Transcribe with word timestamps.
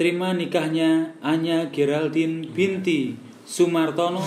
terima 0.00 0.32
nikahnya 0.32 1.12
Anya 1.20 1.68
Geraldine 1.68 2.48
binti 2.48 3.20
Sumartono 3.44 4.24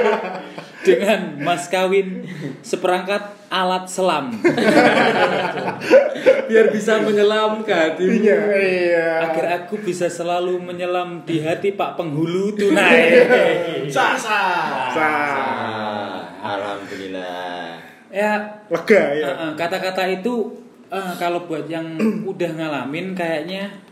dengan 0.88 1.36
mas 1.36 1.68
kawin 1.68 2.24
seperangkat 2.64 3.20
alat 3.52 3.84
selam 3.92 4.32
Biar 6.46 6.70
bisa 6.70 7.02
menyelam 7.02 7.66
ke 7.66 7.74
hatimu. 7.74 8.22
Iya, 8.22 8.38
iya. 8.54 9.08
agar 9.18 9.46
aku 9.60 9.82
bisa 9.82 10.06
selalu 10.06 10.62
menyelam 10.62 11.26
di 11.26 11.42
hati 11.42 11.74
Pak 11.74 11.98
Penghulu 11.98 12.54
tunai. 12.54 13.26
Sah 13.94 14.14
sah. 14.14 14.94
Sah. 14.94 15.10
Ah, 16.38 16.54
Alhamdulillah. 16.54 17.74
ya 18.14 18.62
Lega 18.70 19.02
ya. 19.18 19.28
kata-kata 19.58 20.06
itu 20.06 20.54
eh, 20.86 21.12
kalau 21.18 21.50
buat 21.50 21.66
yang 21.66 21.98
udah 22.30 22.50
ngalamin 22.54 23.10
kayaknya 23.18 23.85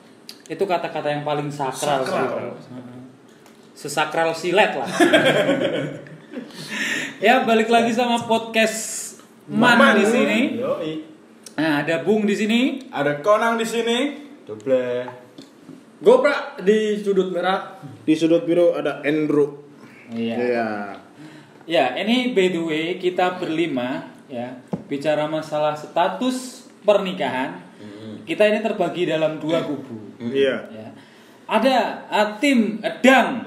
itu 0.48 0.64
kata-kata 0.64 1.08
yang 1.08 1.24
paling 1.24 1.48
sakral, 1.48 2.04
sih. 2.04 2.12
Sakral. 2.12 2.52
Heeh. 2.56 3.00
Sesakral 3.74 4.30
silet 4.36 4.72
lah. 4.76 4.88
ya 7.24 7.42
balik 7.42 7.66
lagi 7.72 7.90
sama 7.90 8.22
podcast 8.28 9.02
Man, 9.50 9.76
Man. 9.76 10.00
di 10.00 10.06
sini. 10.08 10.40
Yoi. 10.56 10.92
Nah, 11.54 11.84
ada 11.84 12.02
Bung 12.02 12.24
di 12.24 12.34
sini. 12.34 12.90
Ada 12.90 13.20
Konang 13.20 13.60
di 13.60 13.66
sini. 13.68 13.98
Double. 14.44 15.04
Goprak 16.00 16.60
di 16.64 17.00
sudut 17.00 17.32
merah. 17.32 17.80
Di 18.04 18.14
sudut 18.16 18.44
biru 18.44 18.76
ada 18.76 19.00
Andrew. 19.04 19.64
Iya. 20.12 20.36
Iya. 20.36 20.68
Ya, 21.64 21.84
ini 21.96 22.36
by 22.36 22.52
the 22.52 22.60
way 22.60 22.86
kita 23.00 23.40
berlima 23.40 24.12
ya 24.28 24.60
bicara 24.84 25.24
masalah 25.24 25.72
status 25.76 26.68
pernikahan. 26.84 27.64
Kita 28.24 28.42
ini 28.48 28.58
terbagi 28.64 29.04
dalam 29.04 29.36
dua 29.36 29.60
kubu. 29.64 30.16
Iya. 30.20 30.56
Ya. 30.72 30.88
Ada 31.44 31.76
ah, 32.08 32.28
tim 32.40 32.80
eh, 32.80 32.94
dang. 33.04 33.44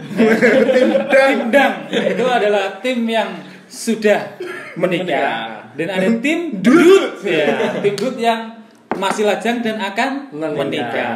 tim 1.14 1.39
dang. 1.50 1.73
Itu 1.89 2.25
adalah 2.30 2.78
tim 2.81 3.09
yang 3.09 3.42
sudah 3.66 4.38
menikah. 4.78 5.73
Dan 5.73 5.88
ada 5.94 6.08
tim 6.22 6.61
dut. 6.61 7.22
Ya, 7.25 7.78
tim 7.81 7.94
dut 7.97 8.17
yang 8.17 8.58
masih 8.97 9.25
lajang 9.30 9.61
dan 9.61 9.78
akan 9.78 10.34
Menikah. 10.34 10.58
menikah. 10.58 11.14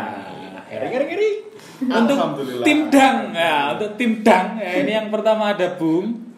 Ya. 0.69 0.79
Untuk 1.81 2.17
tim 2.61 2.93
dang, 2.93 3.33
ya, 3.33 3.73
untuk 3.73 3.97
tim 3.97 4.21
dang, 4.21 4.61
ya, 4.61 4.85
ini 4.85 4.91
yang 4.93 5.09
pertama 5.09 5.49
ada 5.57 5.73
Bung, 5.81 6.31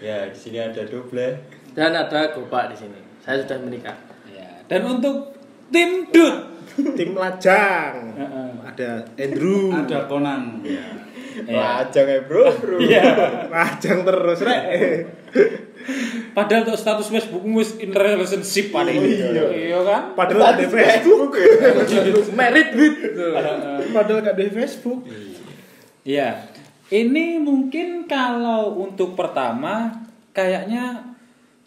Ya, 0.00 0.28
di 0.28 0.36
sini 0.36 0.60
ada 0.60 0.84
double. 0.84 1.40
Dan 1.72 1.92
ada 1.96 2.32
Goprak 2.32 2.72
di 2.72 2.76
sini. 2.76 3.00
Saya 3.24 3.40
sudah 3.40 3.56
menikah. 3.60 3.96
ya. 4.28 4.44
dan 4.68 4.84
untuk 4.84 5.32
tim 5.74 5.90
dut, 6.14 6.36
Tim 6.94 7.10
lajang. 7.18 7.94
Heeh. 8.14 8.48
Ada 8.62 9.06
Andrew. 9.18 9.70
Ada 9.74 10.06
Konang. 10.06 10.62
ya. 10.62 10.86
Lajang 11.34 12.06
ya, 12.06 12.20
Bro, 12.30 12.46
bro. 12.62 12.76
Iya. 12.78 13.02
Lajang 13.50 14.06
terus 14.06 14.38
rek. 14.42 14.62
Padahal 16.30 16.62
untuk 16.66 16.78
status 16.78 17.10
Facebook 17.10 17.42
wis 17.54 17.74
in 17.82 17.90
relationship 17.90 18.70
pada 18.70 18.90
ini. 18.90 19.18
iya. 19.18 19.44
Iya 19.50 19.78
kan? 19.82 20.02
Padahal 20.14 20.54
ada 20.54 20.66
Facebook. 20.66 21.34
Merit 22.38 22.70
with. 22.78 22.98
Padahal 23.90 24.18
gak 24.22 24.34
ada 24.34 24.44
Facebook. 24.54 25.06
Iya. 26.06 26.50
Ini 26.90 27.42
mungkin 27.42 28.06
kalau 28.06 28.78
untuk 28.78 29.18
pertama 29.18 29.90
kayaknya 30.30 31.14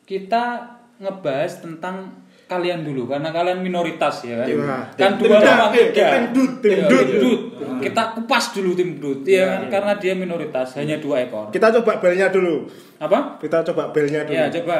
kita 0.08 0.76
ngebahas 1.04 1.60
tentang 1.60 2.27
kalian 2.48 2.80
dulu 2.82 3.12
karena 3.12 3.30
kalian 3.30 3.60
minoritas 3.60 4.24
ya 4.24 4.40
kan. 4.40 4.48
Iya. 4.48 4.78
Kan 4.96 5.12
Tim- 5.16 5.20
dua 5.22 5.38
tim 5.38 5.52
lawan 5.52 5.72
dut, 5.76 5.88
tim- 5.92 6.32
dut, 6.32 6.52
tim 6.64 6.72
Iya, 6.74 6.88
dut. 6.88 7.08
dut. 7.20 7.42
Kita 7.78 8.02
kupas 8.16 8.46
dulu 8.56 8.72
tim 8.72 8.90
dut 8.98 9.20
ya 9.24 9.44
kan 9.46 9.62
karena 9.68 9.94
dia 10.00 10.14
minoritas 10.16 10.68
hanya 10.80 10.96
dua 10.98 11.28
ekor. 11.28 11.52
Kita 11.52 11.68
coba 11.76 12.00
belnya 12.00 12.32
dulu. 12.32 12.66
Apa? 12.98 13.38
Kita 13.38 13.62
coba 13.68 13.92
belnya 13.92 14.24
dulu. 14.24 14.34
Ya 14.34 14.48
coba. 14.50 14.78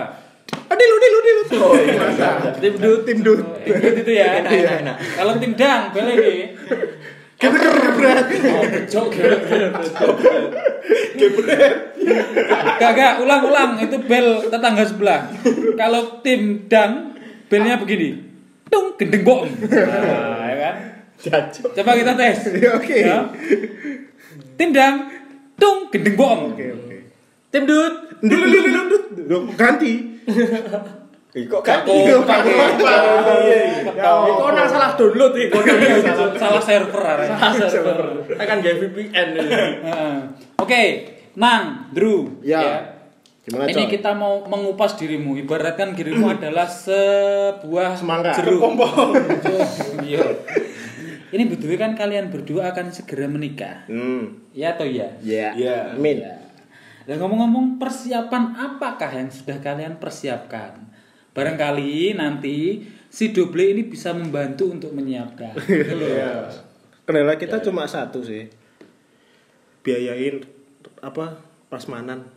Adil, 0.48 0.90
adil, 0.90 1.14
adil. 1.14 1.38
Oh, 1.60 1.76
iya. 1.76 2.32
Tim 2.56 2.74
dut. 2.80 3.00
Tim 3.04 3.20
dut. 3.20 3.40
Oh, 3.44 3.60
Dut 3.60 3.96
itu 4.00 4.12
ya. 4.16 4.40
Enak, 4.40 4.50
enak, 4.50 4.76
enak. 4.82 4.96
Kalau 5.14 5.34
tim 5.36 5.52
dang 5.54 5.82
boleh 5.92 6.16
nih. 6.16 6.40
Kita 7.38 7.54
keren 7.54 7.94
Oh, 8.50 8.66
becok, 8.66 9.08
gebret, 9.14 9.74
Kagak, 12.78 13.22
ulang-ulang 13.22 13.78
itu 13.78 13.98
bel 14.02 14.42
tetangga 14.48 14.82
sebelah. 14.82 15.30
Kalau 15.76 16.22
tim 16.22 16.66
dang 16.66 17.17
belnya 17.48 17.76
begini. 17.80 18.10
Tung 18.68 18.96
gendeng 19.00 19.24
bom. 19.24 19.48
Nah, 19.48 20.48
ya 20.48 20.56
kan? 20.60 20.76
Coba 21.74 21.92
kita 21.96 22.14
tes. 22.14 22.38
Iya, 22.52 22.70
oke. 22.80 22.98
Ya. 22.98 23.20
Tim 24.60 24.70
dang 24.72 24.96
tung 25.56 25.88
gendeng 25.90 26.16
bom. 26.16 26.52
Oke, 26.52 26.66
oke. 26.76 26.98
Tim 27.50 27.64
dut. 27.64 27.94
Dulu, 28.18 28.46
dulu, 28.50 28.68
dulu, 28.68 28.98
dulu. 29.14 29.38
Ganti. 29.56 29.94
Ih, 31.38 31.46
kok 31.46 31.62
ganti? 31.62 31.94
Ya, 31.94 32.18
Ih, 32.18 32.18
Kok 34.34 34.52
nang 34.58 34.68
salah 34.68 34.98
download? 34.98 35.38
Kok 35.38 35.62
nang 35.62 35.78
Salah, 36.34 36.64
server. 36.64 37.04
salah 37.30 37.70
server. 37.70 38.00
Akan 38.36 38.58
VPN 38.60 39.28
ini. 39.38 39.54
Heeh. 39.86 40.16
Oke, 40.58 40.82
Nang, 41.38 41.94
Drew. 41.94 42.42
Ya. 42.42 42.97
Gimana, 43.48 43.72
Ini 43.72 43.88
Coy? 43.88 43.92
kita 43.96 44.12
mau 44.12 44.44
mengupas 44.44 45.00
dirimu. 45.00 45.40
Ibaratkan 45.40 45.96
dirimu 45.96 46.28
adalah 46.36 46.68
sebuah 46.68 47.96
Semangka. 47.96 48.36
jeruk. 48.36 48.60
Iya. 50.04 50.24
Ini 51.32 51.44
betul 51.48 51.76
kan 51.80 51.96
kalian 51.96 52.28
berdua 52.28 52.76
akan 52.76 52.92
segera 52.92 53.28
menikah. 53.28 53.88
Hmm. 53.88 54.52
Ya 54.52 54.76
atau 54.76 54.84
ya? 54.84 55.16
Ya. 55.24 55.56
Iya. 55.56 55.96
Amin. 55.96 56.24
Ya. 56.24 56.36
Dan 57.08 57.24
ngomong-ngomong 57.24 57.80
persiapan 57.80 58.52
apakah 58.52 59.16
yang 59.16 59.32
sudah 59.32 59.64
kalian 59.64 59.96
persiapkan? 59.96 60.84
Barangkali 61.32 62.20
nanti 62.20 62.84
si 63.08 63.32
Doble 63.32 63.72
ini 63.72 63.88
bisa 63.88 64.12
membantu 64.12 64.76
untuk 64.76 64.92
menyiapkan. 64.92 65.56
Iya. 66.04 66.52
Kendala 67.08 67.40
kita 67.40 67.64
cuma 67.64 67.88
satu 67.88 68.20
sih. 68.20 68.52
Biayain 69.88 70.44
apa? 71.00 71.40
Prasmanan. 71.72 72.28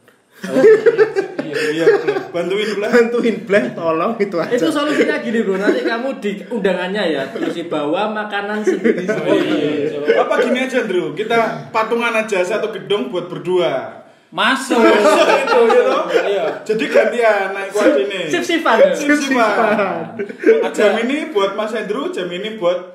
Iya. 0.40 1.54
Iya. 1.74 1.86
Bantuin 2.30 2.66
dulu. 2.72 2.86
Bantuin 2.86 3.36
bleh 3.44 3.64
tolong 3.74 4.12
itu 4.22 4.36
aja. 4.38 4.54
Itu 4.54 4.70
solusinya 4.70 5.18
gini 5.20 5.42
bro, 5.42 5.58
nanti 5.58 5.82
kamu 5.82 6.08
di 6.22 6.30
undangannya 6.48 7.02
ya 7.10 7.22
terus 7.34 7.58
bawa 7.66 8.10
makanan 8.14 8.62
sendiri 8.62 9.04
Oh 9.10 9.36
iya. 9.36 10.22
Apa 10.22 10.34
gini 10.40 10.64
aja, 10.64 10.86
Drew? 10.86 11.12
Kita 11.12 11.70
patungan 11.74 12.14
aja 12.14 12.40
satu 12.40 12.70
gedung 12.70 13.10
buat 13.10 13.26
berdua. 13.26 14.00
Masuk. 14.30 14.78
itu 14.78 15.60
gitu. 15.74 15.98
Iya. 16.22 16.62
Jadi 16.62 16.84
gantian 16.86 17.50
naik 17.50 17.74
kuat 17.74 17.98
ini. 17.98 18.30
Sip 18.30 18.42
sipan. 18.46 18.78
Sip 18.94 19.10
sipan. 19.18 20.14
Jam 20.70 20.94
ini 21.02 21.34
buat 21.34 21.58
Mas 21.58 21.74
Andrew, 21.74 22.14
jam 22.14 22.30
ini 22.30 22.54
buat 22.54 22.94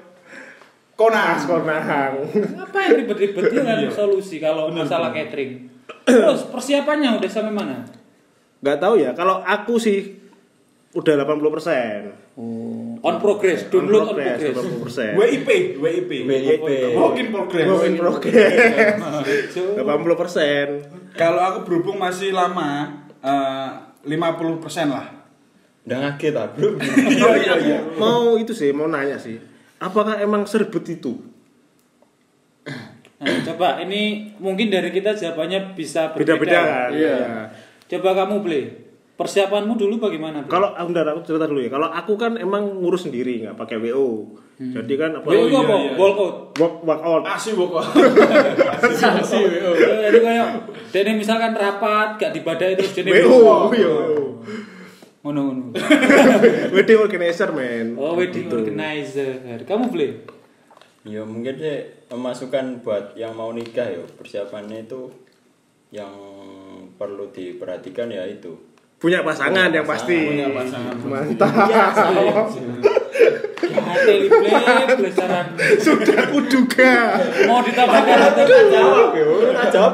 Konang. 0.95 1.35
Konang. 1.44 2.23
Ngapain 2.31 2.95
ribet-ribet 2.95 3.51
dia 3.51 3.59
nggak 3.67 3.77
ada 3.83 3.89
solusi 3.91 4.39
kalau 4.39 4.72
masalah 4.72 5.12
catering. 5.12 5.75
Terus 6.05 6.41
persiapannya 6.53 7.17
udah 7.17 7.29
sampai 7.29 7.53
mana? 7.53 7.85
Nggak 8.61 8.77
tahu 8.77 8.93
ya. 9.01 9.11
Kalau 9.17 9.41
aku 9.41 9.81
sih 9.81 10.16
udah 10.95 11.13
80 11.27 11.55
persen. 11.55 11.99
Oh, 12.35 12.99
on 12.99 13.16
progress, 13.23 13.71
download 13.71 14.11
on 14.11 14.19
progress. 14.19 14.59
80 14.59 14.83
persen. 14.83 15.11
WIP, 15.15 15.49
WIP. 15.79 16.11
WIP. 16.27 16.69
Work 16.99 17.15
in 17.15 17.27
progress. 17.31 17.67
Work 17.67 17.83
in 17.88 17.95
progress. 17.95 18.53
80 19.80 19.81
persen. 20.21 20.65
Kalau 21.15 21.39
aku 21.39 21.59
berhubung 21.63 21.95
masih 21.95 22.35
lama, 22.35 22.91
eh, 23.24 23.69
50% 24.03 24.91
lah. 24.91 25.07
Udah 25.85 25.97
ngaget 26.01 26.33
ah 26.33 26.47
bro. 26.50 26.75
Iya, 27.13 27.30
iya, 27.39 27.53
iya. 27.62 27.77
Mau 27.95 28.35
itu 28.35 28.51
sih, 28.51 28.74
mau 28.75 28.89
nanya 28.89 29.15
sih. 29.21 29.38
Apakah 29.80 30.18
emang 30.19 30.44
serbet 30.50 30.83
itu? 30.89 31.15
Nah, 33.25 33.42
coba 33.42 33.81
ini 33.81 34.30
mungkin 34.38 34.69
dari 34.69 34.94
kita 34.94 35.18
jawabannya 35.18 35.74
bisa 35.74 36.13
berbeda. 36.13 36.38
Beda-beda 36.38 36.60
kan? 36.62 36.89
Iya. 36.94 37.18
Coba 37.89 38.10
kamu 38.13 38.36
beli. 38.45 38.63
Persiapanmu 39.16 39.80
dulu 39.80 39.98
bagaimana? 39.98 40.44
Ble? 40.44 40.51
Kalau 40.51 40.75
aku 40.75 40.86
bentar, 40.92 41.07
aku 41.07 41.22
cerita 41.24 41.48
dulu 41.48 41.63
ya. 41.63 41.72
Kalau 41.72 41.88
aku 41.88 42.13
kan 42.19 42.36
emang 42.36 42.83
ngurus 42.83 43.07
sendiri, 43.07 43.48
nggak 43.48 43.56
pakai 43.56 43.80
WO. 43.80 44.36
Jadi 44.56 44.94
kan 44.95 45.16
apa? 45.16 45.27
WO 45.27 45.48
itu 45.48 45.56
iya, 45.56 45.60
apa? 45.63 45.75
iya. 45.80 45.92
Walkout. 45.95 46.36
Work, 46.60 46.75
work 46.83 47.01
out. 47.01 47.24
Asih 47.24 47.56
pokok. 47.56 47.83
Sanksi 48.92 49.39
WO. 49.39 49.71
Eh, 49.71 50.12
Jadi 50.12 50.19
kayak 50.19 50.48
Dene 50.92 51.12
misalkan 51.16 51.56
rapat 51.56 52.19
gak 52.19 52.31
dibadai 52.31 52.75
terus 52.75 52.92
Dene 52.92 53.12
WO, 53.24 53.71
yo. 53.71 53.95
Ngono 55.24 55.39
ngono. 55.42 55.63
Wedding 56.75 57.00
organizer, 57.00 57.50
men. 57.50 57.95
Oh, 57.95 58.13
wedding 58.13 58.45
Gitu. 58.45 58.56
organizer. 58.62 59.63
Kamu 59.63 59.89
beli? 59.89 60.28
Ya 61.06 61.22
mungkin 61.22 61.62
sih 61.62 61.86
masukan 62.10 62.81
buat 62.81 63.13
yang 63.13 63.38
mau 63.38 63.54
nikah 63.54 63.86
ya 63.86 64.02
persiapannya 64.18 64.90
itu 64.90 65.13
yang 65.94 66.10
perlu 66.98 67.30
diperhatikan 67.30 68.10
ya 68.10 68.25
itu 68.25 68.57
Punya 68.96 69.22
pasangan 69.22 69.69
Punya 69.69 69.84
yang 69.84 69.86
pasangan, 69.86 70.07
pasti. 70.07 70.19
punya 70.25 70.48
pasangan. 70.50 70.96
Mantap. 71.06 71.52
Lible 74.06 74.50
belasaran. 74.98 75.46
Sudah 75.78 76.19
kuduga. 76.31 76.94
Mau 77.46 77.60
ditambahkan 77.62 78.18
atau 78.31 78.44
nggak 78.46 78.66
jawab? 78.72 79.07
Ora 79.13 79.63
jawab. 79.69 79.94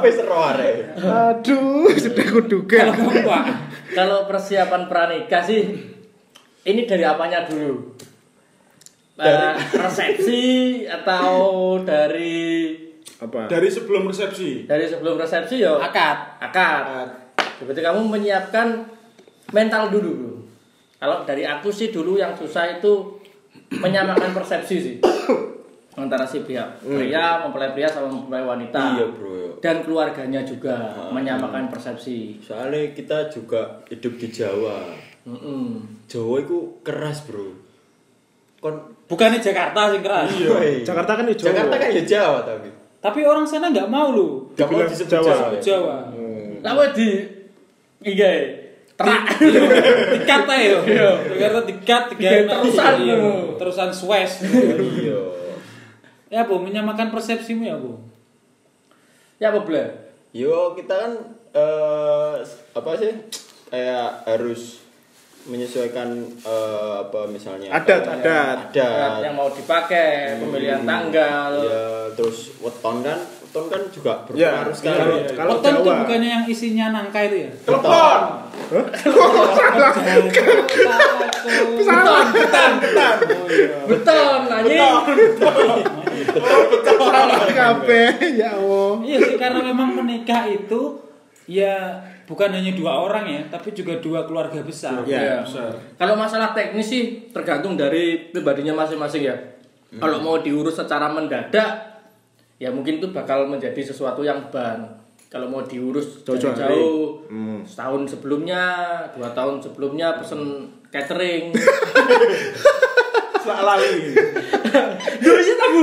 Aduh, 1.01 1.91
sudah 1.91 2.25
kuduga. 2.29 2.77
Kalau 2.87 2.93
kamu 2.95 3.19
Pak, 3.25 3.43
Kalau 3.91 4.19
persiapan 4.29 4.87
pranikah 4.87 5.43
sih 5.43 5.61
ini 6.63 6.81
dari 6.87 7.03
apanya 7.03 7.43
dulu? 7.43 7.97
Eh, 9.21 9.53
resepsi 9.71 10.43
atau 10.83 11.29
dari 11.79 12.73
Apa? 13.17 13.45
Dari 13.45 13.69
sebelum 13.69 14.09
resepsi. 14.09 14.65
dari 14.65 14.89
sebelum 14.89 15.13
resepsi 15.15 15.61
ya 15.61 15.77
akad. 15.77 16.41
akad. 16.41 17.05
Berarti 17.61 17.81
kamu 17.81 18.01
menyiapkan 18.03 18.81
mental 19.51 19.93
dulu. 19.93 20.11
bro. 20.11 20.33
Kalau 20.97 21.17
dari 21.21 21.45
aku 21.45 21.69
sih 21.69 21.89
dulu 21.89 22.17
yang 22.17 22.33
susah 22.33 22.77
itu 22.77 23.21
menyamakan 23.71 24.31
persepsi 24.31 24.75
sih 24.77 24.95
antara 26.01 26.23
si 26.23 26.39
pihak 26.41 26.81
pria 26.81 27.41
mempelai 27.41 27.71
pria 27.71 27.85
sama 27.85 28.07
mempelai 28.07 28.41
wanita 28.41 28.79
Iya, 28.95 29.05
Bro. 29.11 29.59
dan 29.59 29.83
keluarganya 29.83 30.41
juga 30.41 30.71
menyamakan 31.09 31.67
persepsi. 31.67 32.39
Soalnya 32.39 32.91
kita 32.91 33.27
juga 33.27 33.83
hidup 33.85 34.15
di 34.15 34.27
Jawa. 34.27 34.87
Mm-mm. 35.27 36.01
Jawa 36.07 36.41
itu 36.41 36.79
keras, 36.81 37.27
Bro. 37.27 37.53
Kon 38.61 38.75
Bukannya 39.11 39.43
Jakarta 39.43 39.91
sing 39.91 39.99
keras. 40.05 40.31
Iya. 40.31 40.87
Jakarta 40.87 41.19
kan 41.19 41.25
di 41.27 41.35
Jawa. 41.35 41.47
Jakarta 41.51 41.75
kan 41.75 41.87
ya 41.91 42.03
Jawa 42.07 42.39
tapi. 42.47 42.69
Tapi 43.01 43.19
orang 43.25 43.43
sana 43.43 43.67
nggak 43.73 43.89
mau 43.91 44.13
loh. 44.15 44.47
Gak 44.55 44.69
mau 44.71 44.79
disebut 44.85 45.11
Jawa. 45.11 45.25
Jawa. 45.27 45.45
ya? 45.51 45.59
Jawa. 45.59 45.95
Lalu 46.61 46.81
di 46.95 47.09
iya 48.07 48.31
terak 48.95 49.23
Dikat 50.15 50.41
aja 50.47 50.63
yo. 50.63 50.79
Jakarta 51.35 51.59
dikat 51.65 52.03
tiga 52.15 52.29
Dikat 52.29 52.47
terusan, 52.61 52.93
Iya. 53.01 53.17
Terusan 53.57 53.89
Suez. 53.91 54.31
Iya. 54.45 55.19
Ya 56.31 56.47
bu, 56.47 56.61
menyamakan 56.63 57.11
persepsimu 57.11 57.67
ya 57.67 57.75
bu. 57.75 57.99
ya 59.35 59.49
apa 59.51 59.65
bela? 59.65 59.83
Yo 60.31 60.77
kita 60.77 60.93
kan 60.95 61.11
eh 61.51 62.35
apa 62.71 62.89
sih 62.95 63.11
kayak 63.67 64.23
harus 64.23 64.80
menyesuaikan 65.43 66.09
eh, 66.37 66.93
apa 67.01 67.25
misalnya 67.25 67.71
Adat, 67.71 68.03
apa, 68.03 68.13
adat. 68.15 68.57
adat. 68.69 69.11
Yang 69.21 69.35
mau 69.35 69.49
dipakai 69.49 70.07
pemilihan 70.37 70.81
tanggal. 70.81 71.51
Ya 71.61 71.83
terus 72.11 72.53
weton 72.57 73.01
kan 73.01 73.17
weton 73.41 73.65
kan 73.67 73.81
juga 73.89 74.11
Ya, 74.31 74.61
berpengaruh 74.61 74.75
sekali. 74.75 74.97
Kalau- 74.97 75.17
ya. 75.17 75.29
kalau 75.33 75.51
Weton 75.55 75.73
tuh 75.73 75.83
Jawa. 75.83 75.99
bukannya 76.03 76.29
yang 76.31 76.45
isinya 76.45 76.85
nangka 76.91 77.19
itu 77.25 77.37
ya? 77.41 77.51
Telepon. 77.63 78.21
beton 81.81 82.25
beton 82.31 82.71
beton 83.87 84.41
anjing. 84.47 84.79
Salah 87.01 87.43
kabeh, 87.49 88.09
ya 88.37 88.49
Allah. 88.55 88.91
Iya 89.01 89.17
sih 89.21 89.35
karena 89.35 89.59
memang 89.63 89.89
menikah 89.95 90.45
itu 90.47 91.01
ya 91.49 91.99
bukan 92.31 92.55
hanya 92.55 92.71
dua 92.71 92.95
orang 93.03 93.27
ya, 93.27 93.41
tapi 93.51 93.75
juga 93.75 93.99
dua 93.99 94.23
keluarga 94.23 94.63
besar. 94.63 95.03
Ya. 95.03 95.43
Ya. 95.43 95.43
Kalau 95.99 96.15
masalah 96.15 96.55
teknis 96.55 96.87
sih 96.87 97.27
tergantung 97.35 97.75
dari 97.75 98.31
pribadinya 98.31 98.71
masing-masing 98.71 99.27
ya. 99.27 99.35
Kalau 99.91 100.23
mau 100.23 100.39
diurus 100.39 100.79
secara 100.79 101.11
mendadak, 101.11 101.99
ya 102.55 102.71
mungkin 102.71 103.03
itu 103.03 103.11
bakal 103.11 103.43
menjadi 103.51 103.83
sesuatu 103.83 104.23
yang 104.23 104.47
ban. 104.47 104.87
Kalau 105.27 105.51
mau 105.51 105.59
diurus 105.63 106.23
Jauh-jauh 106.23 107.27
Hmm. 107.27 107.59
setahun 107.67 108.07
sebelumnya, 108.15 108.63
dua 109.11 109.31
tahun 109.35 109.59
sebelumnya 109.59 110.15
pesen 110.15 110.71
catering. 110.87 111.51
Salah 113.43 113.75
lali. 113.75 114.15
Dulu 115.19 115.39
sih 115.41 115.55
tahu, 115.57 115.81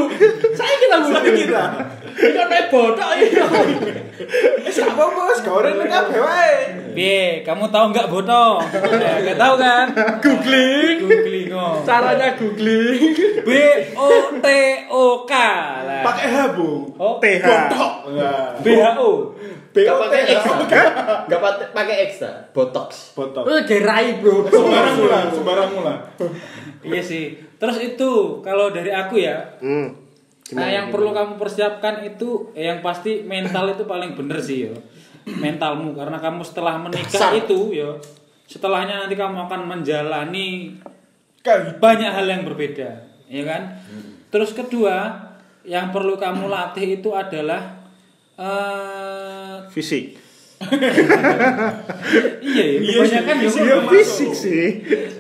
saya 0.55 0.75
kita 0.79 0.97
bu. 1.03 1.11
Saya 1.11 1.31
kira. 1.35 1.65
Ini 2.19 2.35
kan 2.35 2.47
naik 2.47 2.67
bodoh 2.69 3.11
ya. 3.15 3.47
Eh, 4.59 4.69
siapa 4.69 4.99
bos? 5.07 5.39
Kau 5.41 5.59
orang 5.59 5.75
ini 5.75 5.87
kabeh 5.87 6.19
wae. 6.19 6.55
Piye, 6.91 7.23
kamu 7.41 7.69
tahu 7.69 7.85
nggak 7.89 8.09
boto? 8.09 8.59
Ya, 8.93 9.23
nggak 9.23 9.39
tahu 9.39 9.55
kan? 9.57 9.87
Googling. 10.19 10.99
Googling 11.01 11.49
oh. 11.53 11.79
Caranya 11.81 12.35
googling. 12.35 13.15
B 13.41 13.51
O 13.95 14.11
T 14.37 14.47
O 14.89 15.05
K. 15.23 15.33
Lah. 15.81 16.03
Pakai 16.03 16.27
H, 16.27 16.37
Bu. 16.53 16.91
Oh, 16.97 17.17
TH. 17.17 17.45
Botok. 17.45 17.93
Enggak. 18.09 18.47
B 18.59 18.67
H 18.75 18.85
O. 18.99 19.11
Gak 19.69 19.95
pakai 19.95 20.21
ekstra 20.27 20.59
gak 21.31 21.39
pat- 21.39 21.71
pakai 21.71 22.11
ekstra 22.11 22.51
botox 22.51 23.15
Botok. 23.15 23.47
Lu 23.47 23.63
gerai 23.63 24.19
bro. 24.19 24.43
Sembarang 24.43 24.95
mula, 24.99 25.19
sembarang 25.31 25.71
mula. 25.71 25.95
Iya 26.83 26.99
sih. 26.99 27.39
Terus 27.55 27.79
itu 27.79 28.11
kalau 28.43 28.75
dari 28.75 28.91
aku 28.91 29.23
ya, 29.23 29.39
Hmm. 29.63 30.08
Nah, 30.57 30.69
yang 30.69 30.89
perlu 30.89 31.13
kamu 31.13 31.37
persiapkan 31.37 32.01
itu 32.09 32.49
eh, 32.57 32.73
yang 32.73 32.81
pasti 32.81 33.21
mental 33.21 33.77
itu 33.77 33.85
paling 33.85 34.17
bener 34.17 34.41
sih 34.41 34.73
yo. 34.73 34.75
Mentalmu 35.29 35.93
karena 35.93 36.17
kamu 36.17 36.41
setelah 36.41 36.81
menikah 36.81 37.33
Dasar. 37.33 37.37
itu 37.37 37.77
yo, 37.77 38.01
setelahnya 38.49 39.05
nanti 39.05 39.13
kamu 39.13 39.45
akan 39.45 39.69
menjalani 39.69 40.73
banyak 41.77 42.11
hal 42.13 42.25
yang 42.25 42.49
berbeda, 42.49 42.91
ya 43.29 43.45
kan? 43.45 43.77
Terus 44.33 44.57
kedua, 44.57 45.21
yang 45.69 45.93
perlu 45.93 46.17
kamu 46.17 46.49
latih 46.49 46.97
itu 47.01 47.13
adalah 47.13 47.77
eh 48.41 49.69
Fisik. 49.69 50.28
Iya 52.43 52.65
ya, 52.67 52.79
Iya 52.83 52.99
kebanyakan 52.99 53.37
sih, 53.47 53.63
ya, 53.63 53.77
fisik. 53.87 54.31
Ya 54.31 54.35
sih. 54.35 54.67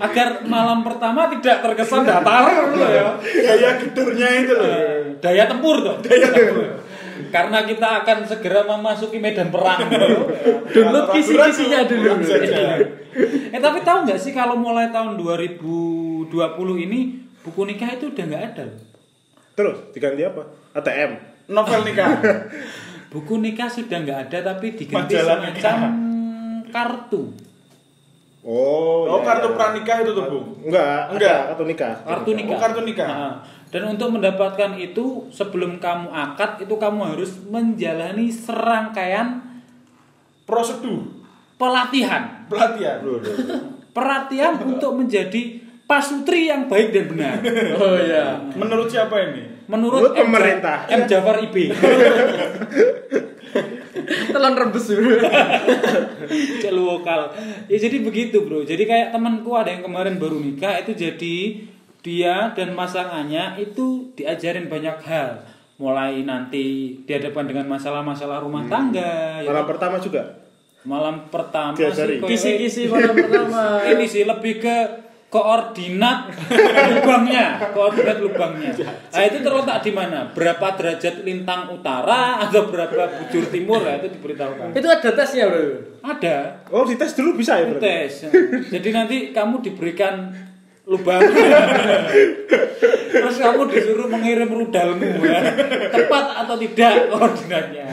agar 0.02 0.43
malam 0.44 0.82
pertama 0.82 1.31
tidak 1.38 1.62
terkesan 1.62 2.02
datar 2.02 2.75
loh 2.75 2.90
ya. 2.90 3.06
Gaya 3.23 3.70
gedurnya 3.79 4.29
itu 4.43 4.55
loh. 4.58 4.67
Eh, 4.67 5.00
daya 5.23 5.46
tempur 5.46 5.79
tuh. 5.79 5.96
Daya 6.02 6.26
tempur. 6.35 6.82
Karena 7.29 7.58
kita 7.67 8.02
akan 8.02 8.19
segera 8.26 8.67
memasuki 8.67 9.19
medan 9.23 9.50
perang. 9.55 9.87
Download 10.75 11.06
kisi-kisinya 11.14 11.87
dulu. 11.87 12.19
eh 13.55 13.61
tapi 13.62 13.79
tahu 13.82 13.99
nggak 14.06 14.19
sih 14.19 14.35
kalau 14.35 14.58
mulai 14.58 14.90
tahun 14.90 15.19
2020 15.19 16.31
ini 16.87 17.00
buku 17.43 17.61
nikah 17.67 17.94
itu 17.94 18.11
udah 18.11 18.25
nggak 18.26 18.44
ada. 18.55 18.67
Terus 19.55 19.76
diganti 19.94 20.23
apa? 20.26 20.43
ATM. 20.79 21.11
Novel 21.50 21.81
nikah. 21.87 22.11
Buku 23.09 23.41
nikah 23.41 23.67
sudah 23.67 23.99
nggak 23.99 24.19
ada 24.29 24.53
tapi 24.53 24.73
diganti 24.73 25.17
Majalah 25.17 25.37
semacam 25.41 25.79
kartu. 26.69 27.23
Oh, 28.41 29.05
Oh, 29.05 29.19
ya, 29.19 29.27
kartu 29.27 29.49
ya. 29.49 29.55
pranikah 29.57 29.97
itu 30.00 30.11
tuh, 30.12 30.25
Bu. 30.25 30.38
Enggak, 30.65 31.12
Enggak. 31.12 31.38
kartu 31.53 31.65
nikah. 31.67 31.95
Kartu 32.00 32.31
nikah. 32.33 32.55
Oh, 32.55 32.61
kartu 32.61 32.81
nikah. 32.83 33.09
Nah, 33.09 33.35
dan 33.69 33.83
untuk 33.87 34.09
mendapatkan 34.11 34.73
itu 34.75 35.05
sebelum 35.29 35.77
kamu 35.77 36.09
akad 36.09 36.57
itu 36.59 36.73
kamu 36.73 37.12
harus 37.12 37.37
menjalani 37.45 38.29
serangkaian 38.29 39.45
Prosedur 40.47 41.05
pelatihan. 41.61 42.49
pelatihan. 42.49 43.05
Pelatihan 43.93 44.55
untuk 44.62 44.97
menjadi 44.97 45.58
pasutri 45.88 46.47
yang 46.47 46.68
baik 46.68 46.92
dan 46.92 47.04
benar. 47.09 47.35
Oh 47.80 47.97
iya. 47.97 48.37
Menurut 48.52 48.87
siapa 48.87 49.16
ini? 49.25 49.42
Menurut 49.66 50.00
Menurut 50.04 50.12
M. 50.14 50.21
pemerintah. 50.23 50.85
M. 50.87 51.02
Jafar 51.04 51.40
IB. 51.42 51.57
Telon 54.28 54.54
rebus 54.54 54.87
dulu. 54.87 55.16
Cek 56.62 56.73
lokal. 56.73 57.33
Ya 57.66 57.76
jadi 57.78 58.00
begitu, 58.00 58.40
Bro. 58.42 58.62
Jadi 58.62 58.85
kayak 58.85 59.11
temanku 59.11 59.52
ada 59.52 59.68
yang 59.68 59.83
kemarin 59.83 60.16
baru 60.16 60.38
nikah 60.38 60.78
itu 60.78 60.92
jadi 60.95 61.37
dia 61.99 62.52
dan 62.52 62.73
pasangannya 62.73 63.59
itu 63.59 64.12
diajarin 64.14 64.66
banyak 64.66 64.97
hal. 65.02 65.45
Mulai 65.76 66.21
nanti 66.23 66.97
dihadapkan 67.04 67.47
dengan 67.47 67.68
masalah-masalah 67.68 68.40
rumah 68.40 68.66
tangga, 68.66 69.38
ya 69.38 69.47
Malam 69.47 69.62
kan? 69.62 69.71
pertama 69.71 69.97
juga. 69.99 70.23
malam 70.80 71.26
pertama 71.28 71.75
Diajari. 71.75 72.16
sih 72.16 72.16
kayak- 72.16 72.30
Kisi-kisi 72.30 72.83
malam 72.88 73.12
pertama. 73.12 73.83
ini 73.85 74.07
sih 74.07 74.23
lebih 74.25 74.57
ke 74.57 74.76
koordinat 75.28 76.32
lubangnya, 76.97 77.61
koordinat 77.76 78.16
lubangnya. 78.25 78.73
Nah 79.12 79.23
itu 79.28 79.44
terletak 79.44 79.85
di 79.85 79.92
mana? 79.92 80.32
Berapa 80.32 80.73
derajat 80.73 81.20
lintang 81.20 81.68
utara 81.68 82.40
atau 82.49 82.73
berapa 82.73 83.12
bujur 83.20 83.44
timur 83.52 83.85
ya 83.85 84.00
itu 84.00 84.08
diberitahukan. 84.16 84.73
Itu 84.73 84.88
ada 84.88 85.11
tesnya 85.12 85.52
bro. 85.52 85.85
Ada 86.00 86.64
Oh, 86.73 86.88
dites 86.88 87.12
dulu 87.12 87.37
bisa 87.37 87.61
ya, 87.61 87.68
berarti? 87.68 87.85
tes. 87.85 88.12
Jadi 88.73 88.88
nanti 88.88 89.16
kamu 89.37 89.61
diberikan 89.61 90.32
lubang. 90.88 91.21
Terus 93.12 93.37
kamu 93.37 93.68
disuruh 93.68 94.09
mengirim 94.09 94.49
rudalmu 94.49 95.21
ya. 95.21 95.40
Tepat 95.92 96.26
atau 96.45 96.57
tidak 96.57 97.12
koordinatnya. 97.12 97.87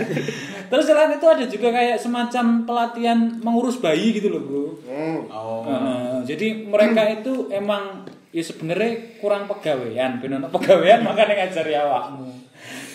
Terus 0.66 0.86
selain 0.88 1.14
itu 1.14 1.28
ada 1.28 1.46
juga 1.46 1.70
kayak 1.76 2.00
semacam 2.02 2.66
pelatihan 2.66 3.20
mengurus 3.44 3.78
bayi 3.78 4.16
gitu 4.18 4.34
loh, 4.34 4.42
Bro. 4.42 4.66
Hmm. 4.88 5.20
Heeh, 5.68 6.14
jadi 6.26 6.48
mereka 6.66 7.04
itu 7.12 7.52
emang 7.54 8.08
ya 8.34 8.44
sebenarnya 8.44 9.20
kurang 9.22 9.46
pegawaian, 9.46 10.18
benar 10.24 10.48
pegawaian 10.50 11.04
makanya 11.06 11.46
ngajari 11.46 11.76
awakmu. 11.78 12.32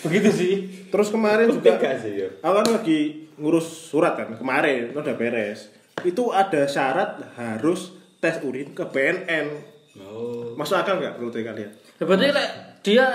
Begitu 0.03 0.29
sih. 0.33 0.53
Terus 0.91 1.07
kemarin 1.07 1.47
juga 1.47 1.79
sih 2.01 2.13
ya 2.19 2.27
aku 2.43 2.53
kan 2.59 2.67
lagi 2.75 3.31
ngurus 3.39 3.87
surat 3.87 4.19
kan 4.19 4.35
kemarin 4.35 4.91
itu 4.91 4.99
udah 4.99 5.15
beres. 5.15 5.71
Itu 6.03 6.35
ada 6.35 6.67
syarat 6.67 7.21
harus 7.37 7.95
tes 8.19 8.43
urin 8.43 8.75
ke 8.75 8.83
BNN. 8.83 9.70
Oh 9.99 10.55
Masuk 10.55 10.79
akal 10.79 11.01
nggak 11.01 11.19
menurut 11.19 11.35
kalian? 11.35 11.71
Berarti 11.99 12.25
lek 12.31 12.49
dia 12.85 13.05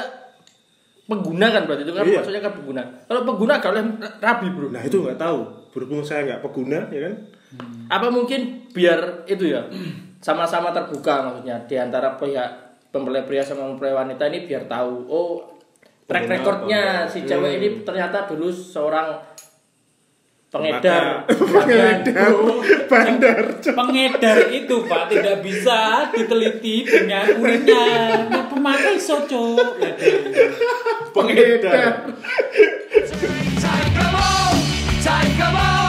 pengguna 1.06 1.46
kan 1.54 1.62
berarti 1.64 1.82
itu 1.86 1.94
kan 1.94 2.04
Iya. 2.04 2.18
maksudnya 2.20 2.42
kan 2.42 2.52
pengguna. 2.58 2.82
Kalau 3.06 3.22
pengguna 3.22 3.52
gak 3.62 3.70
boleh 3.72 3.84
rabi, 4.18 4.46
Bro. 4.50 4.66
Nah 4.74 4.82
itu 4.82 4.96
nggak 4.98 5.18
tahu. 5.18 5.40
Berhubung 5.70 6.02
saya 6.02 6.26
nggak 6.26 6.40
pengguna, 6.42 6.90
ya 6.90 7.00
kan? 7.06 7.14
Apa 7.86 8.10
mungkin 8.10 8.66
biar 8.74 9.24
itu 9.30 9.54
ya 9.54 9.62
sama-sama 10.18 10.74
terbuka 10.74 11.22
maksudnya 11.22 11.62
di 11.70 11.78
antara 11.78 12.18
pihak 12.18 12.50
mempelai 12.90 13.22
pria 13.28 13.44
sama 13.44 13.68
mempelai 13.70 13.94
wanita 13.94 14.26
ini 14.32 14.48
biar 14.48 14.66
tahu 14.66 15.06
oh 15.06 15.30
track 16.08 16.26
recordnya 16.26 17.06
si 17.06 17.22
cewek 17.22 17.60
ini 17.60 17.68
ternyata 17.86 18.26
dulu 18.26 18.50
seorang 18.50 19.14
pengedar 20.56 21.04
Pengedar. 21.28 22.30
Bandar. 22.88 23.44
Pengedar 23.60 24.38
itu 24.52 24.76
Pak 24.86 25.02
tidak 25.12 25.36
bisa 25.44 26.10
diteliti 26.14 26.86
dengan 26.86 27.26
urinnya. 27.36 27.86
Nah, 28.30 28.44
pemakai 28.48 28.96
soco. 28.96 29.58
Pengedar. 31.12 32.08
Come 35.36 35.56
on. 35.60 35.86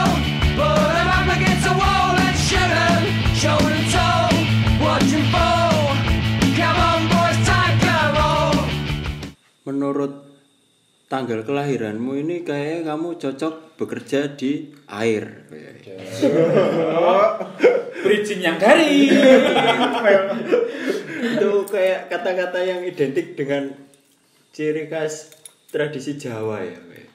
Menurut 9.68 10.27
tanggal 11.08 11.40
kelahiranmu 11.40 12.20
ini 12.20 12.44
kayaknya 12.44 12.92
kamu 12.92 13.16
cocok 13.16 13.80
bekerja 13.80 14.36
di 14.36 14.76
air. 14.92 15.48
Bridging 18.04 18.40
yang 18.44 18.60
garing. 18.60 19.08
itu 21.34 21.50
kayak 21.66 22.12
kata-kata 22.12 22.60
yang 22.60 22.84
identik 22.84 23.34
dengan 23.34 23.72
ciri 24.52 24.86
khas 24.86 25.32
tradisi 25.72 26.20
Jawa 26.20 26.60
ya. 26.60 26.76
Pak. 26.76 27.08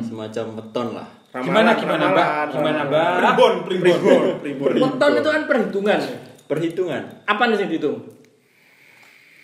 Semacam 0.00 0.44
weton 0.56 0.88
lah. 0.96 1.08
Gimana 1.36 1.76
gimana 1.76 2.04
Mbak? 2.16 2.28
Gimana 2.56 2.80
Mbak? 2.88 3.12
Primbon, 3.20 3.54
primbon. 3.68 4.22
Primbon. 4.40 4.72
Weton 4.80 5.12
itu 5.20 5.28
kan 5.28 5.42
perhitungan. 5.44 6.00
Perhitungan. 6.48 7.02
Apa 7.28 7.42
nih 7.52 7.60
yang 7.60 7.68
dihitung? 7.68 8.00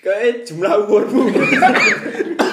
Kayak 0.00 0.48
jumlah 0.48 0.72
umurmu. 0.88 1.28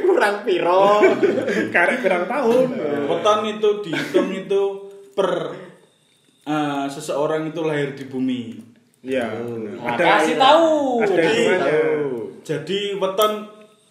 kurang 0.00 0.40
piro. 0.42 1.04
Karek 1.74 2.00
kurang 2.00 2.24
tahun. 2.24 2.66
Weton 3.04 3.40
itu 3.44 3.68
dihitung 3.84 4.32
itu 4.32 4.62
per 5.12 5.52
eh, 6.48 6.84
seseorang 6.88 7.52
itu 7.52 7.60
lahir 7.60 7.92
di 7.92 8.08
bumi. 8.08 8.42
Iya. 9.02 9.28
Nah, 9.82 9.98
kasih 9.98 10.38
tahu. 10.38 11.02
Ada 11.04 11.22
hitungannya. 11.26 11.80
Jadi 12.42 12.78
weton 12.96 13.32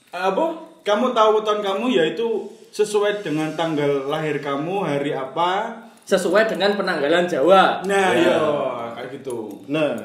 eh, 0.09 0.23
apa? 0.25 0.45
Kamu 0.81 1.13
tahu 1.13 1.29
weton 1.37 1.59
kamu 1.61 1.85
yaitu 1.93 2.27
sesuai 2.71 3.21
dengan 3.21 3.53
tanggal 3.53 4.07
lahir 4.07 4.41
kamu 4.41 4.81
hari 4.81 5.11
apa? 5.13 5.77
Sesuai 6.07 6.49
dengan 6.49 6.73
penanggalan 6.73 7.29
Jawa. 7.29 7.85
Nah, 7.85 8.07
Ya. 8.11 8.33
iya 8.33 8.39
kayak 8.97 9.09
gitu. 9.21 9.61
Nah, 9.69 9.95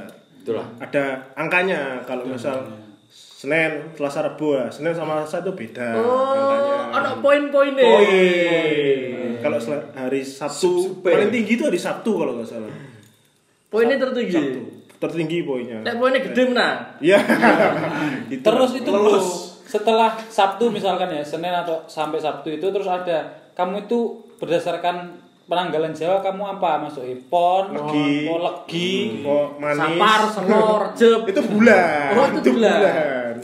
Itulah. 0.43 0.67
ada 0.79 1.19
angkanya 1.35 2.03
kalau 2.05 2.27
misal 2.27 2.63
Senin, 3.47 3.95
Selasa, 3.95 4.27
Rabu 4.27 4.59
ya. 4.59 4.67
Senin 4.69 4.91
sama 4.91 5.23
Selasa 5.23 5.39
itu 5.41 5.55
beda 5.55 5.95
Oh, 5.95 6.91
ada 6.91 7.15
poin-poinnya. 7.23 7.79
Poin. 7.79 9.39
Kalau 9.39 9.59
hari 9.95 10.27
Sabtu 10.27 10.71
Super. 10.83 11.15
paling 11.15 11.31
tinggi 11.31 11.55
itu 11.55 11.63
hari 11.63 11.79
Sabtu 11.79 12.11
kalau 12.11 12.35
nggak 12.35 12.49
salah. 12.51 12.75
Poinnya 13.71 13.95
tertinggi. 13.97 14.35
Sabtu 14.35 14.61
tertinggi 14.97 15.45
poinnya. 15.45 15.79
Nek 15.81 15.95
poinnya 15.95 16.21
gede 16.21 16.43
menang. 16.49 16.77
Iya. 16.99 17.21
Itu. 18.35 18.43
Terus 18.43 18.71
itu 18.75 18.91
Lulus. 18.91 19.29
setelah 19.63 20.19
Sabtu 20.27 20.67
misalkan 20.67 21.07
ya 21.11 21.23
Senin 21.23 21.55
atau 21.55 21.87
sampai 21.87 22.19
Sabtu 22.19 22.49
itu 22.49 22.67
terus 22.71 22.87
ada 22.87 23.27
kamu 23.53 23.85
itu 23.85 23.99
berdasarkan 24.39 25.11
penanggalan 25.45 25.91
Jawa 25.91 26.19
kamu 26.19 26.59
apa 26.59 26.83
masuk 26.83 27.03
pon, 27.27 27.71
Legi. 27.71 28.27
oh, 28.27 28.39
legi, 28.41 28.95
Oh, 29.23 29.47
manis. 29.59 29.79
Sapar, 29.79 30.21
selor, 30.33 30.83
jeb. 30.95 31.23
itu 31.27 31.41
bulan. 31.47 32.15
Oh, 32.15 32.27
itu 32.35 32.51
bulan. 32.51 32.79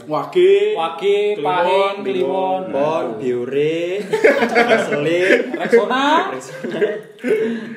Wage, 0.03 0.75
wage, 0.75 1.39
pahing, 1.39 2.03
kliwon, 2.03 2.61
Pon, 2.69 3.05
biore, 3.15 4.03
selit, 4.87 5.47
Rexona. 5.55 6.27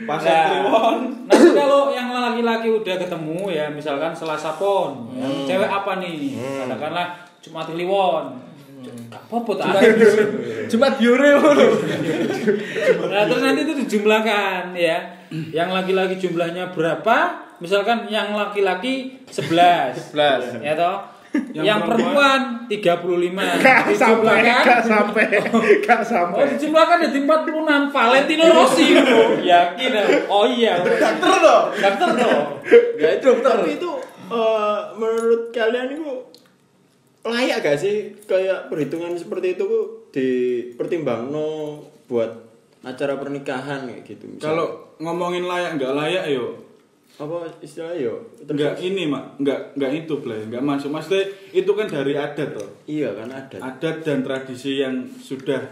pasar 0.02 0.26
Nah, 0.26 0.44
kliwon. 0.50 0.96
nanti 1.24 1.48
kalau 1.52 1.94
yang 1.94 2.10
laki-laki 2.10 2.68
udah 2.68 2.96
ketemu 2.98 3.38
ya 3.48 3.70
misalkan 3.70 4.10
Selasa 4.10 4.58
pon, 4.58 5.14
yang 5.14 5.46
cewek 5.46 5.70
apa 5.70 6.02
nih? 6.02 6.34
Katakanlah 6.66 7.06
Jumat 7.38 7.70
kliwon. 7.70 8.26
Apa-apa 9.06 9.52
tak 9.56 9.66
ada. 9.72 9.80
Jumat 10.66 10.98
biore. 10.98 11.30
Nah, 13.06 13.22
terus 13.24 13.42
nanti 13.42 13.60
itu 13.62 13.74
dijumlahkan 13.76 14.74
ya. 14.74 14.98
Yang 15.30 15.68
laki-laki 15.72 16.14
jumlahnya 16.18 16.70
berapa? 16.70 17.16
Misalkan 17.58 18.06
yang 18.06 18.34
laki-laki 18.34 19.16
11. 19.26 20.12
11. 20.12 20.60
Ya 20.60 20.74
toh? 20.76 21.15
Yang, 21.52 21.64
Yang 21.64 21.80
perempuan 21.84 22.40
35. 22.66 23.62
Gak 23.66 23.80
sampai, 23.92 24.36
gak 24.42 24.80
sampai, 24.82 25.24
gak 25.80 26.00
Oh, 26.00 26.04
sampai. 26.04 26.42
dijumlahkan 26.52 26.98
jadi 27.04 27.18
46 27.22 27.90
Valentino 27.90 28.44
Rossi 28.50 28.84
bro. 28.92 29.20
Yakin 29.38 29.90
ya? 29.90 30.04
Oh 30.26 30.44
iya. 30.44 30.74
Dokter 30.78 31.34
dong. 31.38 31.64
Dokter 31.72 32.08
dong. 32.14 32.44
Ya 32.96 33.08
itu 33.14 33.28
tapi 33.40 33.70
itu 33.74 33.90
eh, 34.26 34.78
menurut 34.94 35.42
kalian 35.50 35.88
itu 35.92 36.08
layak 37.22 37.58
gak 37.60 37.76
sih 37.76 37.96
kayak 38.22 38.66
perhitungan 38.66 39.14
seperti 39.14 39.54
itu 39.54 39.64
ku 39.64 39.80
dipertimbangno 40.10 41.80
buat 42.06 42.30
acara 42.82 43.18
pernikahan 43.18 43.84
kayak 43.84 44.02
gitu 44.04 44.24
misalnya. 44.28 44.46
Kalau 44.46 44.66
ngomongin 44.96 45.42
layak 45.42 45.74
nggak 45.74 45.92
layak 45.92 46.24
yo, 46.30 46.54
apa 47.16 47.36
istilahnya 47.58 47.96
yo 48.02 48.14
nggak 48.42 48.76
ini 48.78 49.04
mak, 49.06 49.38
nggak 49.38 49.60
nggak 49.72 49.92
itu 49.96 50.14
play, 50.18 50.44
nggak 50.44 50.60
masuk. 50.60 50.90
Maksudnya 50.90 51.24
itu 51.50 51.70
kan 51.70 51.86
dari 51.86 52.12
adat 52.12 52.52
toh, 52.52 52.68
iya 52.84 53.08
kan 53.10 53.28
ada 53.28 53.56
adat 53.58 53.96
dan 54.00 54.20
tradisi 54.20 54.76
yang 54.76 54.94
sudah 55.16 55.64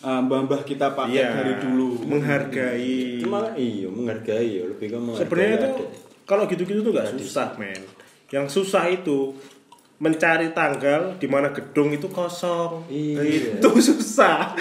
uh, 0.00 0.18
mbah-mbah 0.20 0.62
kita 0.62 0.90
pakai 0.92 1.14
Iya. 1.16 1.30
dari 1.32 1.54
dulu. 1.60 2.02
Menghargai. 2.04 3.22
cuma 3.22 3.54
iya 3.54 3.86
menghargai 3.86 4.48
ya 4.52 4.62
lebih 4.66 4.86
ke 4.88 4.96
menghargai 4.96 5.22
Sebenarnya 5.22 5.54
itu 5.54 5.68
adat. 5.68 5.88
kalau 6.24 6.42
gitu-gitu 6.44 6.80
tuh 6.80 6.90
nggak 6.90 7.08
susah, 7.14 7.48
men. 7.54 7.82
Yang 8.28 8.46
susah 8.52 8.84
itu 8.88 9.38
mencari 9.96 10.50
tanggal 10.50 11.14
di 11.14 11.30
mana 11.30 11.54
gedung 11.54 11.94
itu 11.94 12.10
kosong. 12.10 12.82
Iya. 12.90 13.62
Itu 13.62 13.70
susah. 13.94 14.58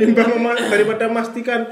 Timbang 0.00 0.40
mema- 0.40 0.56
daripada 0.56 1.04
memastikan 1.04 1.68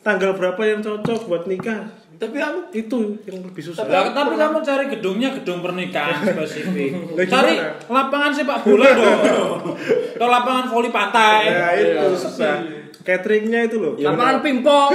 tanggal 0.00 0.36
berapa 0.36 0.60
yang 0.60 0.84
cocok 0.84 1.24
buat 1.24 1.48
nikah. 1.48 2.01
Tapi 2.22 2.38
aku 2.38 2.60
Itu 2.70 2.98
yang 3.26 3.42
lebih 3.42 3.62
susah. 3.66 3.82
Tapi 3.82 4.34
kamu 4.38 4.62
cari 4.62 4.84
gedungnya 4.94 5.34
gedung 5.34 5.58
pernikahan 5.58 6.22
spesifik. 6.30 7.18
Lah, 7.18 7.26
Cari 7.26 7.54
lapangan 7.90 8.30
sepak 8.30 8.62
bola 8.62 8.88
dong. 8.94 9.74
Atau 10.14 10.28
lapangan 10.30 10.64
voli 10.70 10.94
pantai. 10.94 11.50
Ya 11.50 11.68
itu 11.74 12.14
susah. 12.14 12.62
Cateringnya 13.02 13.66
itu 13.66 13.82
loh. 13.82 13.98
Lapangan 13.98 14.38
pingpong. 14.38 14.92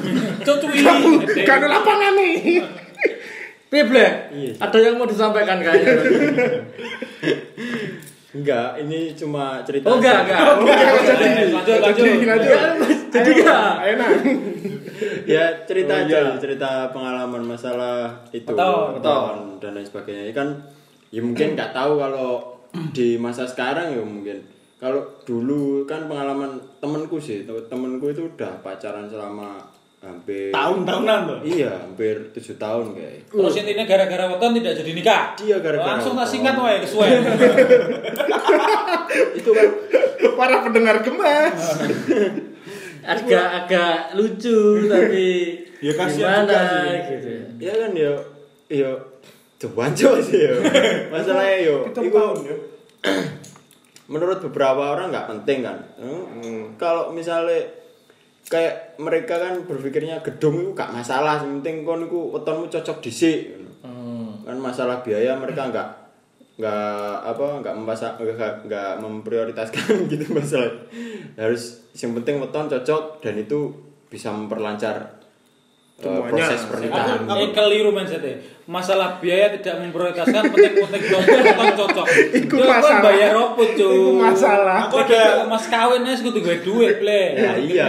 Cucuin. 0.48 1.20
Gak 1.44 1.56
ada 1.60 1.68
lapangan 1.68 2.16
nih. 2.16 2.64
Piye, 3.70 3.84
Blek? 3.86 4.12
Iya. 4.34 4.52
Ada 4.58 4.78
yang 4.82 4.98
mau 4.98 5.06
disampaikan 5.06 5.60
kayaknya. 5.62 5.94
enggak 8.30 8.78
ini 8.82 9.10
cuma 9.18 9.62
cerita 9.66 9.90
Oh, 9.90 9.98
enggak, 9.98 10.26
enggak. 10.26 10.38
Lanjut, 10.42 11.18
lanjut, 11.18 11.78
lanjut. 11.82 12.02
Jadi 12.02 12.24
lanjut. 12.24 12.99
Jadi 13.10 13.30
enggak. 13.36 13.72
Enak. 13.88 14.10
ya 15.32 15.44
cerita 15.64 15.92
Oh, 15.92 16.02
aja 16.02 16.18
iya. 16.20 16.36
cerita 16.36 16.70
pengalaman 16.90 17.42
masalah 17.42 18.12
itu 18.30 18.48
beton 18.48 19.56
dan 19.56 19.72
lain 19.72 19.84
sebagainya 19.84 20.24
Ya 20.24 20.34
kan 20.34 20.48
ya 21.08 21.20
mungkin 21.20 21.54
nggak 21.54 21.72
tahu 21.72 21.96
kalau 21.96 22.30
di 22.90 23.16
masa 23.16 23.42
sekarang 23.44 23.90
ya 23.90 24.00
mungkin 24.00 24.38
kalau 24.76 24.96
dulu 25.22 25.84
kan 25.84 26.06
pengalaman 26.06 26.54
temenku 26.78 27.16
sih 27.16 27.42
temenku 27.44 28.08
itu 28.08 28.28
udah 28.28 28.60
pacaran 28.60 29.04
selama 29.04 29.58
hampir 30.00 30.48
Tahun-tahunan 30.48 31.18
tuh. 31.26 31.38
iya 31.44 31.76
hampir 31.76 32.32
tujuh 32.32 32.56
tahun 32.56 32.94
kayak 32.94 33.28
Terus 33.28 33.52
intinya 33.54 33.84
gara-gara 33.84 34.24
weton 34.26 34.56
tidak 34.56 34.72
jadi 34.74 34.90
nikah. 34.94 35.22
Iya, 35.36 35.56
gara-gara 35.58 35.88
Langsung 35.92 36.14
tak 36.14 36.24
singkat 36.24 36.56
wae 36.56 36.80
kesuwen. 36.84 37.20
itu 39.36 39.50
kan 39.50 39.68
Para 40.32 40.64
pendengar 40.64 40.96
gemas. 41.00 41.84
Agak-agak 43.10 43.94
lucu 44.14 44.58
tapi 44.86 45.28
Ya, 45.80 45.92
kasihan 45.96 46.44
gimana 46.44 46.52
juga 46.52 46.60
sih. 46.68 46.98
gitu. 47.10 47.30
ya 47.58 47.72
kan 47.74 47.90
ya 47.94 48.12
ya 48.68 48.90
coba 49.56 49.88
sih 50.20 50.38
ya 50.38 50.52
masalahnya 51.12 51.56
yo 51.62 51.76
itu 51.88 52.00
menurut 54.06 54.38
beberapa 54.42 54.92
orang 54.92 55.08
nggak 55.08 55.28
penting 55.28 55.58
kan 55.62 55.78
Hmm. 55.96 56.76
kalau 56.76 57.08
misalnya 57.10 57.64
kayak 58.44 58.96
mereka 58.96 59.38
kan 59.38 59.62
berpikirnya 59.62 60.18
gedung 60.20 60.58
itu 60.58 60.70
gak 60.72 60.90
masalah 60.90 61.38
penting 61.40 61.80
kon 61.80 62.02
iku 62.02 62.28
wetonmu 62.30 62.66
cocok 62.66 63.00
dhisik 63.00 63.56
Hmm. 63.80 64.42
kan 64.42 64.56
masalah 64.56 65.00
biaya 65.00 65.32
mereka 65.34 65.68
nggak 65.68 65.88
nggak 66.60 67.24
apa 67.24 67.64
nggak 67.64 67.72
mempasa 67.72 68.20
nggak 68.20 68.68
nggak 68.68 68.92
memprioritaskan 69.00 69.96
gitu 70.12 70.28
masalah 70.28 70.68
harus 71.40 71.80
yang 71.96 72.12
penting 72.20 72.36
weton 72.36 72.68
cocok 72.68 73.24
dan 73.24 73.40
itu 73.40 73.72
bisa 74.12 74.28
memperlancar 74.28 75.16
eh, 75.96 76.04
Semuanya. 76.04 76.28
proses 76.28 76.60
pernikahan 76.68 77.18
Eh 77.30 77.50
keliru 77.56 77.90
mindsetnya. 77.94 78.36
Masalah 78.68 79.18
biaya 79.22 79.50
tidak 79.56 79.82
memprioritaskan 79.82 80.52
penting-penting 80.52 81.02
cocok 81.10 81.68
cocok. 81.76 82.06
Iku 82.38 82.54
Yo, 82.56 82.66
masalah. 82.70 83.02
bayar 83.02 83.32
opo, 83.34 83.62
Cuk? 83.66 83.90
Iku 83.90 84.10
masalah. 84.14 84.78
Aku 84.86 84.96
ada 85.02 85.44
mas 85.46 85.66
kawin 85.66 86.06
wis 86.06 86.22
kudu 86.22 86.38
gue 86.38 86.56
duit, 86.62 87.02
Ple. 87.02 87.22
ya 87.34 87.52
iya 87.58 87.86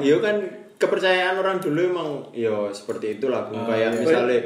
iya 0.00 0.16
kan 0.22 0.36
kepercayaan 0.80 1.36
orang 1.36 1.60
dulu 1.60 1.80
emang 1.92 2.08
yo 2.32 2.72
seperti 2.72 3.20
itulah 3.20 3.52
Bung. 3.52 3.68
Ah, 3.68 3.76
kayak 3.76 3.90
iya. 3.92 4.00
misalnya 4.00 4.40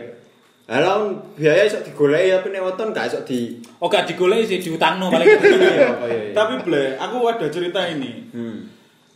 Halau 0.64 1.12
biaya 1.37 1.68
esok 1.68 1.85
digoleki 1.85 2.33
tapi 2.33 2.49
nek 2.49 2.64
weton 2.64 2.88
gak 2.88 3.12
esok 3.12 3.23
di 3.28 3.61
Oh 3.76 3.88
gak 3.92 4.09
digoleki 4.09 4.49
sih 4.49 4.59
diutangno 4.64 5.12
paling. 5.12 5.28
iya 5.28 5.37
oh, 5.92 6.09
iya, 6.09 6.21
iya. 6.28 6.33
Tapi 6.40 6.64
ble, 6.64 6.97
aku 6.97 7.16
ada 7.28 7.47
cerita 7.52 7.85
ini. 7.85 8.33
hmm. 8.33 8.59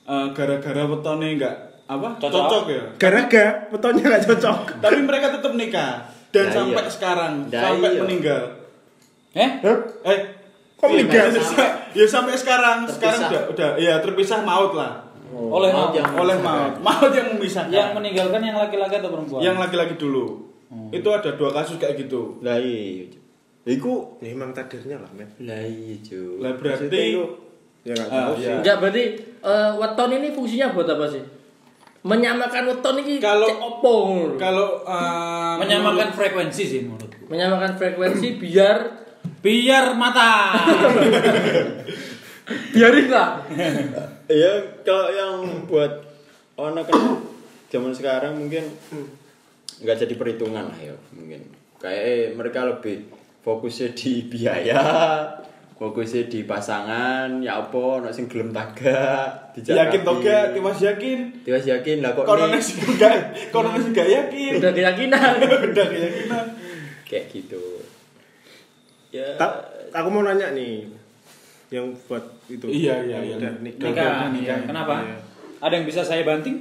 Eh, 0.08 0.26
gara-gara 0.32 0.82
wetone 0.88 1.36
enggak 1.36 1.56
apa? 1.84 2.20
Cocok. 2.20 2.32
Cocok, 2.32 2.64
ya. 2.68 2.84
Gara-gara 3.00 3.52
fotonya 3.68 4.02
nggak 4.04 4.22
cocok. 4.28 4.58
Tapi 4.84 4.98
mereka 5.04 5.26
tetap 5.36 5.52
nikah 5.52 5.92
dan 6.28 6.44
Nah, 6.48 6.52
sampai 6.52 6.84
iya. 6.84 6.92
sekarang, 6.92 7.32
Nah, 7.48 7.60
sampai 7.60 7.90
iya. 7.92 8.00
meninggal. 8.04 8.42
Eh? 9.32 9.50
Eh, 10.04 10.18
Kok 10.76 10.84
iya, 10.84 10.92
meninggal? 11.00 11.26
Ya 11.92 12.04
sampai 12.04 12.36
sekarang, 12.36 12.84
sekarang 12.88 13.20
Terpisah. 13.20 13.32
udah 13.32 13.42
udah 13.52 13.70
ya 13.80 13.94
terpisah 14.00 14.40
maut 14.44 14.72
lah. 14.76 15.08
Oleh 15.28 15.72
maut 15.72 15.92
yang 15.92 16.08
Oleh 16.12 16.36
maut. 16.40 16.72
Maut 16.80 17.12
yang 17.12 17.36
memisahkan. 17.36 17.68
yang 17.68 17.92
meninggalkan 17.92 18.40
yang 18.40 18.56
laki-laki 18.56 19.00
atau 19.00 19.12
perempuan? 19.12 19.40
yang 19.40 19.56
laki-laki 19.56 19.96
dulu. 19.96 20.47
Itu 20.90 21.08
ada 21.08 21.32
dua 21.32 21.48
kasus 21.50 21.76
kayak 21.76 21.98
gitu. 21.98 22.38
lah 22.38 22.54
iya 22.56 23.02
Cuk. 23.06 23.18
Iku 23.66 23.90
Ya 24.18 24.30
emang 24.30 24.50
takdirnya 24.50 24.96
lah, 24.96 25.10
men. 25.12 25.26
lah 25.38 25.58
iya 25.60 25.94
cuy 25.98 26.38
Lah 26.38 26.54
berarti 26.54 26.86
itu, 26.88 27.22
ya 27.82 27.92
nggak 27.92 28.06
Ah, 28.06 28.14
tahu 28.18 28.30
iya. 28.34 28.42
sih. 28.42 28.50
Enggak 28.58 28.76
berarti 28.78 29.02
eh, 29.38 29.70
weton 29.74 30.10
ini 30.14 30.28
fungsinya 30.30 30.66
buat 30.70 30.86
apa 30.86 31.04
sih? 31.06 31.22
Menyamakan 32.00 32.62
weton 32.66 32.94
ini 32.98 33.14
Kalau- 33.18 33.46
opo? 33.58 33.94
kalau 34.36 34.82
eh, 34.82 35.54
menyamakan 35.58 36.08
frekuensi 36.10 36.62
sih 36.62 36.80
menurutku. 36.82 37.26
menyamakan 37.26 37.74
frekuensi 37.74 38.36
biar 38.36 38.78
Biar 39.38 39.94
mata. 39.94 40.50
biarin 42.72 43.06
lah. 43.08 43.40
Iya, 44.26 44.52
kalau 44.80 45.08
yang 45.08 45.32
buat 45.64 45.88
anak 46.54 46.84
kan 46.84 47.00
zaman 47.68 47.92
sekarang 47.92 48.32
mungkin 48.34 48.64
nggak 49.78 49.96
jadi 49.98 50.14
perhitungan 50.14 50.64
lah 50.66 50.78
ya 50.78 50.94
mungkin. 51.12 51.42
Kayak 51.78 52.02
eh, 52.02 52.24
mereka 52.34 52.66
lebih 52.66 53.06
fokusnya 53.38 53.94
di 53.94 54.26
biaya, 54.26 54.82
fokusnya 55.74 56.26
di 56.26 56.42
pasangan, 56.42 57.38
ya 57.38 57.62
apa, 57.62 58.02
nek 58.02 58.10
sing 58.10 58.26
gelem 58.26 58.50
tagak, 58.50 59.54
yakin 59.54 60.00
toh 60.02 60.18
gak, 60.18 60.58
tiwas 60.58 60.78
yakin. 60.82 61.18
Tiwas 61.46 61.62
yakin 61.62 62.02
lah 62.02 62.10
kok 62.12 62.26
Kono 62.26 62.50
nih 62.50 62.58
nasi 62.58 62.82
gak, 62.98 63.14
kono 63.54 63.70
gak 63.94 64.08
yakin. 64.18 64.58
Udah 64.58 64.72
keyakinan. 64.74 65.34
Udah 65.70 65.86
keyakinan. 65.86 66.44
kayak 67.06 67.24
gitu. 67.30 67.62
Ya, 69.08 69.24
Ta- 69.40 69.64
aku 69.94 70.08
mau 70.12 70.20
nanya 70.20 70.52
nih 70.52 70.84
yang 71.72 71.88
buat 72.04 72.20
itu 72.48 72.64
Iya, 72.68 73.00
iya, 73.04 73.18
iya. 73.22 73.36
nikah, 73.60 73.88
Nikah. 73.88 74.28
Iya, 74.34 74.54
Kenapa? 74.66 75.04
Iya. 75.04 75.16
Ada 75.62 75.72
yang 75.78 75.86
bisa 75.86 76.02
saya 76.02 76.24
banting? 76.24 76.58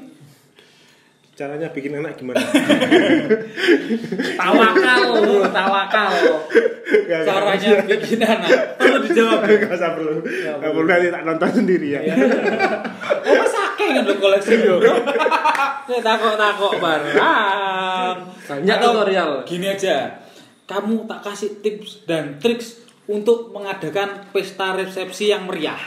Caranya 1.37 1.69
bikin 1.69 1.93
anak 1.93 2.17
gimana 2.17 2.41
Tawakal, 4.37 5.01
bro, 5.21 5.45
tawakal. 5.53 6.13
Caranya 7.05 7.71
bikin 7.85 8.19
anak. 8.19 8.75
Perlu 8.81 8.97
dijawab. 9.05 9.45
Gak 9.45 9.69
usah 9.69 9.91
perlu 9.93 10.17
Gak 10.25 10.71
perlu 10.73 10.87
nanti 10.87 11.07
tak 11.07 11.23
nonton 11.23 11.49
sendiri 11.53 11.87
ya 11.93 12.01
Oh, 13.27 13.33
mas 13.37 13.53
akeh 13.53 13.89
kan 13.93 14.03
lo 14.03 14.15
koleksi 14.17 14.55
yo. 14.65 14.81
Saya 15.87 15.99
takok-takok 16.01 16.73
barang. 16.79 18.17
Banyak 18.47 18.77
tutorial. 18.79 19.31
Gini 19.43 19.67
aja. 19.67 20.17
Kamu 20.65 21.05
tak 21.05 21.21
kasih 21.23 21.61
tips 21.61 22.03
dan 22.03 22.41
triks 22.41 22.81
untuk 23.07 23.53
mengadakan 23.53 24.27
pesta 24.31 24.75
resepsi 24.75 25.31
yang 25.31 25.47
meriah. 25.47 25.79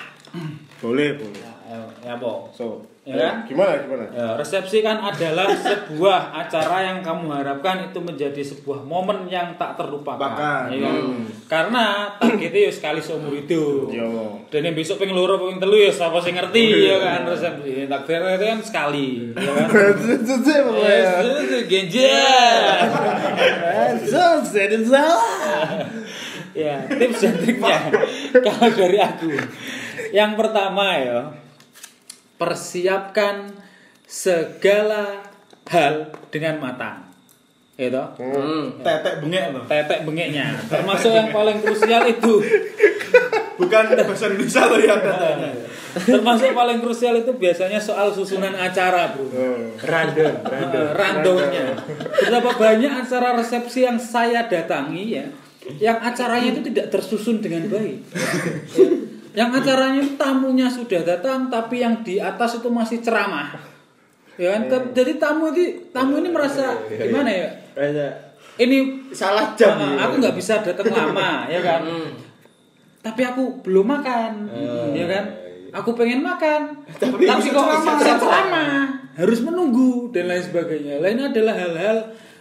boleh 0.80 1.18
boleh 1.18 1.42
Ya, 1.70 1.78
ya 2.02 2.12
apa? 2.18 2.50
so 2.50 2.82
Ya 3.10 3.18
kan? 3.18 3.34
gimana 3.42 3.74
gimana 3.82 4.04
Ya, 4.14 4.38
resepsi 4.38 4.86
kan 4.86 5.02
adalah 5.02 5.50
sebuah 5.66 6.30
acara 6.30 6.86
yang 6.86 7.02
kamu 7.02 7.26
harapkan 7.26 7.90
itu 7.90 7.98
menjadi 7.98 8.38
sebuah 8.38 8.86
momen 8.86 9.26
yang 9.26 9.58
tak 9.58 9.74
terlupakan. 9.74 10.18
Bahkan. 10.18 10.70
Ya 10.70 10.78
kan? 10.86 11.02
Karena 11.50 11.84
targetnya 12.22 12.70
ya 12.70 12.72
sekali 12.72 13.02
seumur 13.02 13.34
hidup. 13.34 13.90
Yo. 13.90 14.38
Dan 14.46 14.70
yang 14.70 14.76
besok 14.78 15.02
pengen 15.02 15.18
loro 15.18 15.42
pengen 15.42 15.58
telu 15.58 15.74
ya 15.74 15.90
siapa 15.90 16.22
sih 16.22 16.30
ngerti 16.30 16.64
ya 16.86 16.96
kan 17.02 17.26
resepsi. 17.26 17.90
Takdir 17.90 18.22
itu 18.22 18.44
kan 18.46 18.60
sekali, 18.62 19.08
ya 19.34 19.50
kan. 21.18 21.24
Genjer. 21.66 22.62
ya, 26.54 26.82
tips 26.86 27.20
dan 27.22 27.34
triknya 27.38 27.78
kalau 28.46 28.68
dari 28.74 28.98
aku. 28.98 29.30
Yang 30.10 30.32
pertama 30.34 30.84
ya, 30.98 31.18
persiapkan 32.40 33.53
segala 34.09 35.29
hal 35.68 36.09
dengan 36.33 36.57
matang. 36.57 37.05
Gitu. 37.76 37.96
Hmm. 37.96 38.81
Tetek 38.81 39.24
bengek 39.24 39.44
loh. 39.57 39.64
Tetek 39.68 40.05
bengeknya, 40.05 40.57
termasuk 40.68 41.12
yang 41.12 41.29
paling 41.33 41.61
krusial 41.61 42.05
itu. 42.09 42.40
Bukan 43.61 43.83
bahasa 43.92 44.33
Indonesia 44.33 44.62
loh 44.68 44.81
ya 44.81 44.96
teteknya. 45.00 45.53
Termasuk 45.90 46.53
paling 46.53 46.79
krusial 46.81 47.14
itu 47.20 47.33
biasanya 47.37 47.81
soal 47.81 48.12
susunan 48.12 48.53
acara, 48.53 49.16
Bro. 49.16 49.33
Random. 49.81 50.33
Eh, 50.48 50.90
randomnya. 50.92 51.66
Berapa 52.29 52.50
banyak 52.57 52.92
acara 53.05 53.37
resepsi 53.37 53.88
yang 53.88 53.96
saya 53.96 54.44
datangi 54.44 55.05
ya, 55.16 55.26
yang 55.81 55.98
acaranya 56.05 56.53
itu 56.53 56.61
tidak 56.72 56.92
tersusun 56.92 57.40
dengan 57.40 57.64
baik. 57.68 57.98
Ya. 58.76 58.88
Yang 59.30 59.50
acaranya 59.56 60.00
itu 60.00 60.14
tamunya 60.14 60.66
sudah 60.66 61.00
datang, 61.00 61.46
tapi 61.46 61.78
yang 61.78 62.00
di 62.00 62.18
atas 62.18 62.56
itu 62.56 62.68
masih 62.68 62.98
ceramah. 62.98 63.54
Ya 64.34 64.52
kan? 64.52 64.62
Tap- 64.66 64.90
Jadi 64.90 65.12
tamu 65.16 65.50
ini 65.50 65.64
tamu 65.88 66.16
ini 66.16 66.28
merasa 66.28 66.72
gimana 66.88 67.28
ya? 67.28 67.48
Rasa 67.72 68.06
Ini 68.56 68.76
salah 69.10 69.54
jam 69.54 69.72
Ah, 69.72 69.88
ya. 69.90 69.96
aku 70.02 70.14
nggak 70.18 70.34
bisa 70.34 70.60
datang 70.60 70.88
lama, 70.88 71.46
ya 71.46 71.60
kan? 71.60 71.80
Tapi 73.00 73.22
aku 73.22 73.42
belum 73.60 73.86
makan, 73.88 74.32
ya 74.92 75.06
kan? 75.06 75.24
Aku 75.72 75.94
pengen 75.94 76.20
makan, 76.20 76.82
tapi, 76.92 77.24
Tapi 77.24 77.46
kok 77.46 77.64
bisa 77.80 78.18
ceramah, 78.18 78.90
harus 79.14 79.38
menunggu 79.40 80.10
dan 80.10 80.26
lain 80.26 80.42
sebagainya. 80.42 80.98
Lain 80.98 81.16
adalah 81.22 81.54
hal-hal 81.54 81.96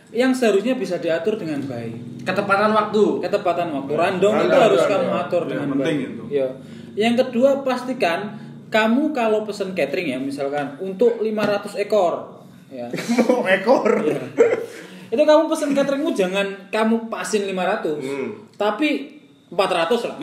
yang 0.09 0.33
seharusnya 0.33 0.73
bisa 0.73 0.97
diatur 0.97 1.37
dengan 1.37 1.61
baik. 1.61 2.25
Ketepatan 2.25 2.73
waktu. 2.73 3.21
Ketepatan 3.21 3.69
waktu 3.71 3.91
random 3.93 4.33
itu 4.33 4.43
Random, 4.43 4.59
harus 4.59 4.81
random. 4.81 4.99
kamu 4.99 5.15
atur 5.15 5.41
Ya, 5.41 5.47
dengan 5.47 5.67
penting 5.71 5.85
baik. 5.95 6.09
itu. 6.09 6.23
Ya. 6.33 6.47
Yang 6.95 7.27
kedua 7.27 7.61
pastikan 7.61 8.37
kamu 8.69 9.11
kalau 9.11 9.43
pesen 9.43 9.73
catering 9.73 10.13
ya 10.13 10.19
misalkan 10.21 10.77
untuk 10.77 11.17
500 11.19 11.73
ekor 11.81 12.45
ya. 12.69 12.85
ekor 13.57 13.89
Itu 15.09 15.23
kamu 15.25 15.49
pesen 15.49 15.73
cateringmu 15.73 16.13
jangan 16.13 16.45
kamu 16.69 17.09
pasin 17.09 17.49
500. 17.49 17.97
Hmm. 17.97 18.29
Tapi 18.53 19.17
400 19.49 19.89
lah. 20.05 20.17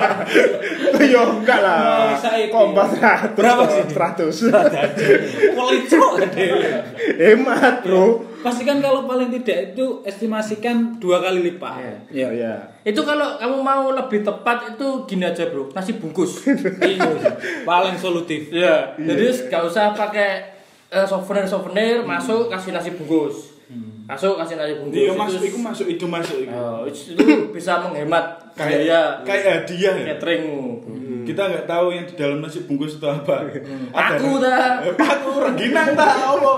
yo 1.12 1.20
enggak 1.36 1.60
lah 1.60 2.16
saya 2.16 2.48
kok 2.48 2.56
ini. 2.56 2.72
empat 2.72 2.88
ratus 2.96 3.36
Berapa 3.36 3.62
sih? 3.68 3.82
seratus 3.92 4.34
Kualitas 5.52 6.00
gede. 6.24 6.46
hemat 7.20 7.84
bro 7.84 8.24
Pastikan 8.46 8.78
kalau 8.78 9.02
paling 9.04 9.26
tidak 9.28 9.74
itu 9.74 10.06
estimasikan 10.06 11.02
dua 11.02 11.18
kali 11.18 11.42
lipat. 11.42 12.06
Iya. 12.14 12.30
Ya. 12.30 12.54
Itu 12.86 13.02
kalau 13.02 13.34
kamu 13.36 13.58
mau 13.58 13.90
lebih 13.90 14.22
tepat 14.22 14.78
itu 14.78 14.86
gini 15.04 15.26
aja 15.26 15.50
bro, 15.50 15.66
nasi 15.74 15.98
bungkus. 15.98 16.46
Iya. 16.80 17.10
Paling 17.66 17.98
solutif. 17.98 18.54
Iya. 18.54 18.94
Jadi 18.94 19.50
gak 19.50 19.66
usah 19.66 19.90
pakai 19.90 20.54
souvenir 21.04 21.42
souvenir, 21.42 22.06
masuk 22.06 22.46
kasih 22.46 22.70
nasi 22.70 22.94
bungkus. 22.94 23.58
Masuk 24.06 24.38
kasih 24.38 24.54
nasi 24.54 24.78
bungkus. 24.78 24.94
Iya 24.94 25.10
Itu- 25.10 25.18
masuk, 25.18 25.40
itu 25.42 25.58
masuk, 25.58 25.86
itu 25.90 26.06
masuk. 26.06 26.38
itu. 26.38 26.54
Oh, 26.54 26.86
itu 26.86 27.10
bisa 27.50 27.82
menghemat 27.82 28.45
Kayak 28.56 28.72
biaya 28.72 29.00
kayak 29.20 29.44
hadiah 29.52 29.94
ya. 30.00 30.04
cateringmu. 30.16 30.64
Kita 31.28 31.42
nggak 31.44 31.66
tahu 31.68 31.86
yang 31.92 32.08
di 32.08 32.14
dalam 32.16 32.40
nasi 32.40 32.64
bungkus 32.64 32.96
itu 32.96 33.04
apa. 33.04 33.52
Paku 33.92 34.40
dah. 34.40 34.80
Eh, 34.80 34.96
Paku 34.96 35.30
rengginang 35.36 35.92
tak 35.92 36.12
apa. 36.16 36.52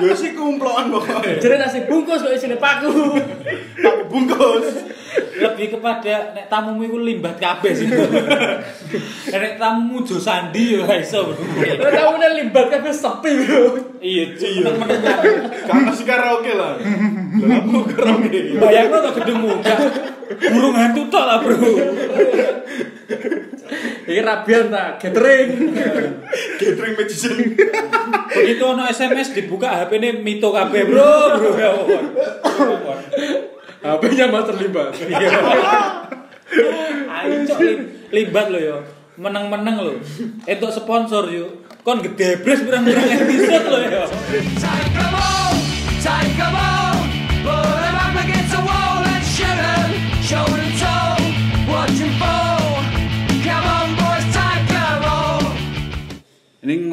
Yo 0.00 0.16
sih 0.16 0.32
kumploan 0.32 0.88
pokoknya. 0.88 1.36
Jadi 1.36 1.54
nasi 1.60 1.78
bungkus 1.84 2.24
kok 2.24 2.32
isinya 2.32 2.56
paku. 2.56 3.20
Paku 3.84 4.02
bungkus. 4.08 4.88
lebih 5.12 5.76
kepada 5.76 6.32
nek 6.32 6.48
tamumu 6.48 6.88
iku 6.88 6.96
limbat 6.96 7.36
kabeh 7.36 7.76
sih. 7.76 7.84
nek 9.42 9.60
tamumu 9.60 10.00
Jo 10.08 10.16
Sandi 10.16 10.80
yo 10.80 10.88
gak 10.88 11.04
iso. 11.04 11.36
Lo 11.76 11.88
tahu 11.92 12.12
nih 12.16 12.30
libat 12.40 12.72
kan 12.72 12.88
sepi 12.88 13.30
bro. 13.44 13.76
Iya, 14.00 14.32
meneng-meneng. 14.32 15.04
Karena 15.68 15.92
si 15.92 16.08
karaoke 16.08 16.56
lah. 16.56 16.80
Lah 17.44 17.58
aku 17.60 17.84
karaoke. 17.92 18.56
Bayangno 18.56 18.96
to 19.04 19.10
gedungmu 19.20 19.60
gak 19.60 19.78
burung 20.30 20.76
hantu 20.76 21.08
tok 21.10 21.24
lah, 21.24 21.38
Bro. 21.40 21.56
Ini 24.02 24.20
rabian 24.20 24.68
tak 24.68 25.00
gathering. 25.00 25.72
Gathering 26.58 26.94
magician. 26.98 27.36
Begitu 28.32 28.64
ono 28.66 28.84
SMS 28.90 29.32
dibuka 29.32 29.70
HP-ne 29.72 30.20
mito 30.20 30.50
kabeh, 30.50 30.84
Bro. 30.86 31.12
Bro. 31.38 31.50
Ya 31.56 31.70
ampun. 31.72 32.04
HP-nya 33.82 34.26
master 34.30 34.56
libat. 34.58 34.94
Ayo 37.12 37.36
cok 37.48 37.58
limbat 38.12 38.46
lo 38.52 38.58
yo. 38.60 38.78
Meneng-meneng 39.16 39.76
lo. 39.80 39.94
Entuk 40.44 40.72
sponsor 40.74 41.30
yo. 41.32 41.64
Kon 41.82 41.98
gedebres 41.98 42.62
pirang-pirang 42.62 43.08
episode 43.10 43.66
lo 43.66 43.78
yo. 43.82 44.04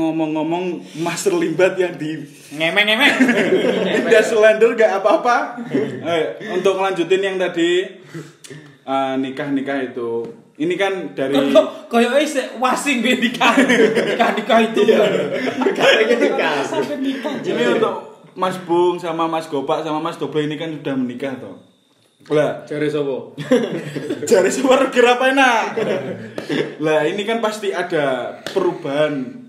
Ngomong-ngomong 0.09 0.81
master 1.05 1.37
limbat 1.37 1.77
yang 1.77 1.93
di 1.93 2.17
Ngemeng-ngemeng. 2.49 3.13
Udah 4.09 4.23
selender 4.25 4.73
gak 4.73 5.05
apa-apa. 5.05 5.61
Eh, 6.01 6.49
untuk 6.49 6.81
ngelanjutin 6.81 7.21
yang 7.21 7.37
tadi 7.37 7.85
eh, 8.89 9.13
nikah-nikah 9.21 9.93
itu. 9.93 10.25
Ini 10.59 10.75
kan 10.75 11.15
dari 11.15 11.55
koyo 11.87 12.17
isek 12.19 12.57
wasing 12.57 13.05
be 13.05 13.21
nikah. 13.21 13.53
Nikah-nikah 13.55 14.59
itu. 14.73 14.81
Katanya 15.77 16.15
nikah. 16.19 16.57
Nikah. 16.97 17.33
ini 17.45 17.63
untuk 17.79 17.95
Mas 18.35 18.57
Bung 18.67 18.99
sama 18.99 19.29
Mas 19.29 19.47
Gopak 19.47 19.85
sama 19.85 20.03
Mas 20.03 20.19
Doble 20.19 20.43
ini 20.43 20.59
kan 20.59 20.73
sudah 20.73 20.95
menikah 20.97 21.37
toh. 21.39 21.69
Lah, 22.27 22.67
Cari 22.67 22.91
sopo. 22.91 23.33
jari 24.29 24.51
suara 24.51 24.91
kira 24.91 25.15
apa 25.15 25.31
enak. 25.31 25.65
Lah, 26.83 27.07
ini 27.07 27.23
kan 27.23 27.39
pasti 27.39 27.71
ada 27.71 28.37
perubahan 28.51 29.47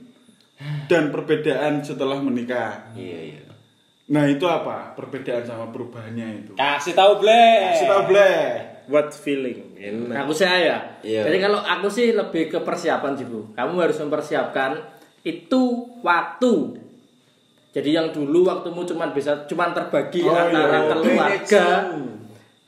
dan 0.86 1.08
perbedaan 1.08 1.80
setelah 1.80 2.20
menikah. 2.20 2.92
Iya 2.92 3.20
iya. 3.32 3.42
Nah, 4.10 4.26
itu 4.26 4.42
apa? 4.42 4.90
Perbedaan 4.98 5.46
sama 5.46 5.70
perubahannya 5.70 6.42
itu. 6.42 6.52
Kasih 6.58 6.98
tahu 6.98 7.22
ble. 7.22 7.46
Kasih 7.70 7.86
tahu 7.86 8.02
Ble. 8.10 8.32
What 8.90 9.14
feeling? 9.14 9.70
Enak. 9.78 10.26
Aku 10.26 10.34
saya 10.34 10.58
ya. 10.58 10.78
Iya. 11.00 11.22
Jadi 11.30 11.38
kalau 11.38 11.62
aku 11.62 11.86
sih 11.86 12.10
lebih 12.10 12.50
ke 12.50 12.58
persiapan 12.58 13.14
sih 13.14 13.22
bu. 13.22 13.54
Kamu 13.54 13.78
harus 13.78 14.02
mempersiapkan 14.02 14.82
itu 15.22 15.62
waktu. 16.02 16.74
Jadi 17.70 17.90
yang 17.94 18.10
dulu 18.10 18.50
waktumu 18.50 18.82
cuma 18.82 19.14
bisa 19.14 19.46
cuma 19.46 19.70
terbagi 19.70 20.26
Oh, 20.26 20.34
antara 20.34 20.74
iya. 20.74 20.90
keluarga 20.90 21.66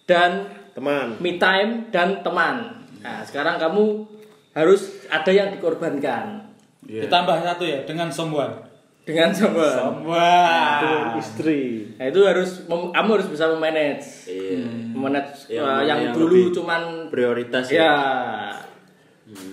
dan 0.06 0.30
Teman. 0.72 1.18
me 1.18 1.36
time 1.36 1.90
dan 1.90 2.22
teman. 2.22 2.86
Nah 3.02 3.26
sekarang 3.26 3.58
kamu 3.58 4.06
harus 4.54 5.02
ada 5.10 5.28
yang 5.28 5.50
dikorbankan 5.50 6.41
Iya. 6.82 7.06
Ditambah 7.06 7.36
satu 7.40 7.62
ya 7.62 7.82
dengan 7.84 8.10
someone. 8.10 8.70
dengan 9.02 9.34
semua. 9.34 9.90
Wah. 10.06 11.18
Istri. 11.18 11.90
Nah 11.98 12.06
itu 12.06 12.22
harus 12.22 12.62
mem- 12.70 12.94
kamu 12.94 13.08
harus 13.18 13.28
bisa 13.34 13.50
memanage. 13.50 14.30
Iya. 14.30 14.62
Memanage 14.94 15.50
Yang 15.50 15.66
uh, 15.66 15.82
yang, 15.82 15.98
yang 16.06 16.14
dulu 16.14 16.54
cuman 16.54 17.10
Prioritas 17.10 17.66
ya. 17.66 17.90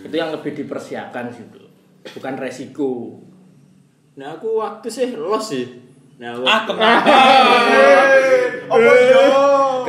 Itu 0.05 0.13
yang 0.13 0.29
lebih 0.29 0.53
dipersiapkan 0.53 1.33
sih 1.33 1.49
bro. 1.49 1.65
Bukan 2.13 2.33
resiko. 2.37 3.17
Nah 4.21 4.37
aku 4.37 4.61
waktu 4.61 4.85
sih 4.85 5.17
los 5.17 5.49
sih. 5.49 5.65
Nah 6.21 6.37
aku 6.37 6.45
Ah 6.45 6.61
kenapa? 6.69 7.09
Apa 8.69 8.91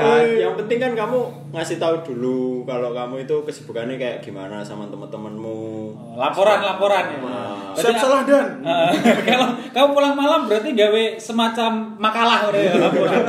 kan 0.01 0.25
yang 0.25 0.55
penting 0.57 0.79
kan 0.81 0.93
kamu 0.97 1.19
ngasih 1.53 1.77
tahu 1.77 1.95
dulu 2.07 2.65
kalau 2.65 2.97
kamu 2.97 3.29
itu 3.29 3.37
kesibukannya 3.45 4.01
kayak 4.01 4.19
gimana 4.25 4.65
sama 4.65 4.89
teman-temanmu. 4.89 5.93
Laporan 6.17 6.65
laporan 6.65 7.05
ya. 7.13 7.19
Nah, 7.21 7.77
Siap 7.77 7.97
salah 8.01 8.23
dan. 8.25 8.47
Eh, 8.71 8.93
kalau 9.27 9.53
kamu 9.71 9.89
pulang 9.93 10.15
malam 10.17 10.47
berarti 10.47 10.73
gawe 10.73 11.05
semacam 11.19 11.95
makalah 11.99 12.49
udah 12.49 12.63
ya 12.63 12.75
laporan. 12.79 13.23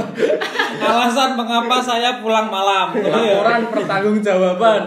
Alasan 0.82 1.36
mengapa 1.36 1.78
saya 1.82 2.24
pulang 2.24 2.48
malam. 2.48 2.96
Laporan 2.96 3.62
pertanggungjawaban. 3.74 4.82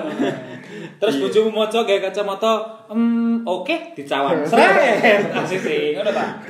Terus 1.05 1.17
bojomu 1.19 1.51
moco 1.55 1.79
gawe 1.79 2.01
kacamata, 2.01 2.53
"Hmm, 2.87 3.45
oke, 3.45 3.93
dicawan." 3.93 4.40
Sret. 4.49 5.29
Asik 5.31 5.61
sih, 5.61 5.93
ngono 5.93 6.09
ta? 6.09 6.40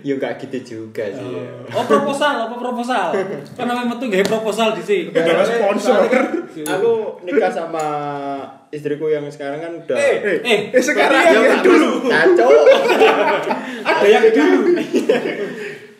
ya 0.00 0.12
nggak 0.14 0.36
gitu 0.38 0.58
juga 0.60 1.08
sih. 1.08 1.24
ya. 1.32 1.48
Oh, 1.70 1.80
proposal, 1.82 2.44
apa 2.44 2.54
proposal? 2.54 3.16
Kan 3.52 3.64
namanya 3.64 3.88
metu 3.90 4.04
gawe 4.06 4.20
proposal 4.22 4.72
di 4.72 4.82
sini. 4.82 5.08
Udah 5.08 5.40
sponsor. 5.42 6.04
Aku 6.54 6.92
nikah 7.22 7.48
sama 7.48 7.86
istriku 8.68 9.08
yang 9.08 9.24
sekarang 9.26 9.58
kan 9.58 9.72
udah 9.76 9.96
Eh, 9.96 10.44
Eh, 10.44 10.60
Eh 10.70 10.78
sekarang 10.78 11.24
Ya, 11.24 11.40
yang 11.40 11.62
dulu. 11.62 12.04
Kacau. 12.04 12.50
ada 13.88 14.06
yang 14.06 14.26
dulu. 14.28 14.60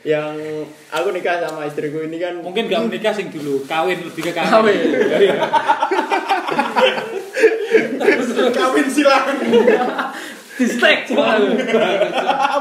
yang 0.04 0.36
aku 0.90 1.08
nikah 1.10 1.40
sama 1.40 1.64
istriku 1.64 2.04
ini 2.04 2.20
kan 2.20 2.36
Mungkin 2.36 2.68
gak 2.68 2.84
menikah 2.84 3.08
sing 3.10 3.32
dulu, 3.32 3.64
kawin 3.64 3.98
lebih 3.98 4.20
ke 4.22 4.32
kawin. 4.32 4.76
Kawin. 5.08 5.32
Kawin 8.50 8.86
silang. 8.86 9.26
Distek 10.54 11.10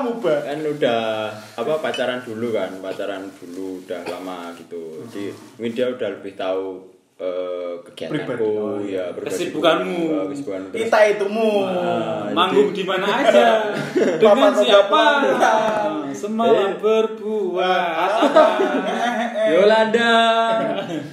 Mubah. 0.03 0.39
kan 0.41 0.57
udah 0.59 1.29
apa 1.53 1.73
pacaran 1.77 2.19
dulu 2.19 2.49
kan 2.49 2.73
pacaran 2.81 3.29
dulu 3.37 3.85
udah 3.85 4.01
lama 4.09 4.49
gitu 4.57 5.05
jadi 5.05 5.29
mungkin 5.55 5.71
dia 5.71 5.87
udah 5.87 6.09
lebih 6.09 6.33
tahu 6.33 6.89
eh, 7.15 7.73
kegiatanku 7.85 8.25
Pribadi. 8.25 8.43
Oh, 8.49 8.81
ya 8.81 9.13
pribadiku, 9.13 9.29
Kesibukanmu. 9.29 9.99
eh, 10.09 10.25
kesibukanmu 10.27 10.67
terus 10.67 10.81
Kita 10.83 10.99
itumu. 11.05 11.49
Ah, 11.61 12.25
Manggung 12.33 12.73
di 12.73 12.81
mana 12.81 13.05
aja, 13.21 13.69
dengan 14.19 14.51
siapa, 14.51 15.05
semalam 16.09 16.73
berbuat 16.81 17.93
apa. 17.93 18.45
Yolanda. 19.53 20.13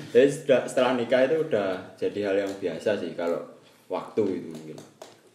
jadi 0.09 0.29
setelah 0.65 0.97
nikah 0.97 1.29
itu 1.29 1.37
udah 1.45 1.77
jadi 1.95 2.21
hal 2.25 2.37
yang 2.41 2.53
biasa 2.57 2.97
sih 2.97 3.13
kalau 3.13 3.60
waktu 3.91 4.23
itu 4.33 4.49
mungkin 4.49 4.79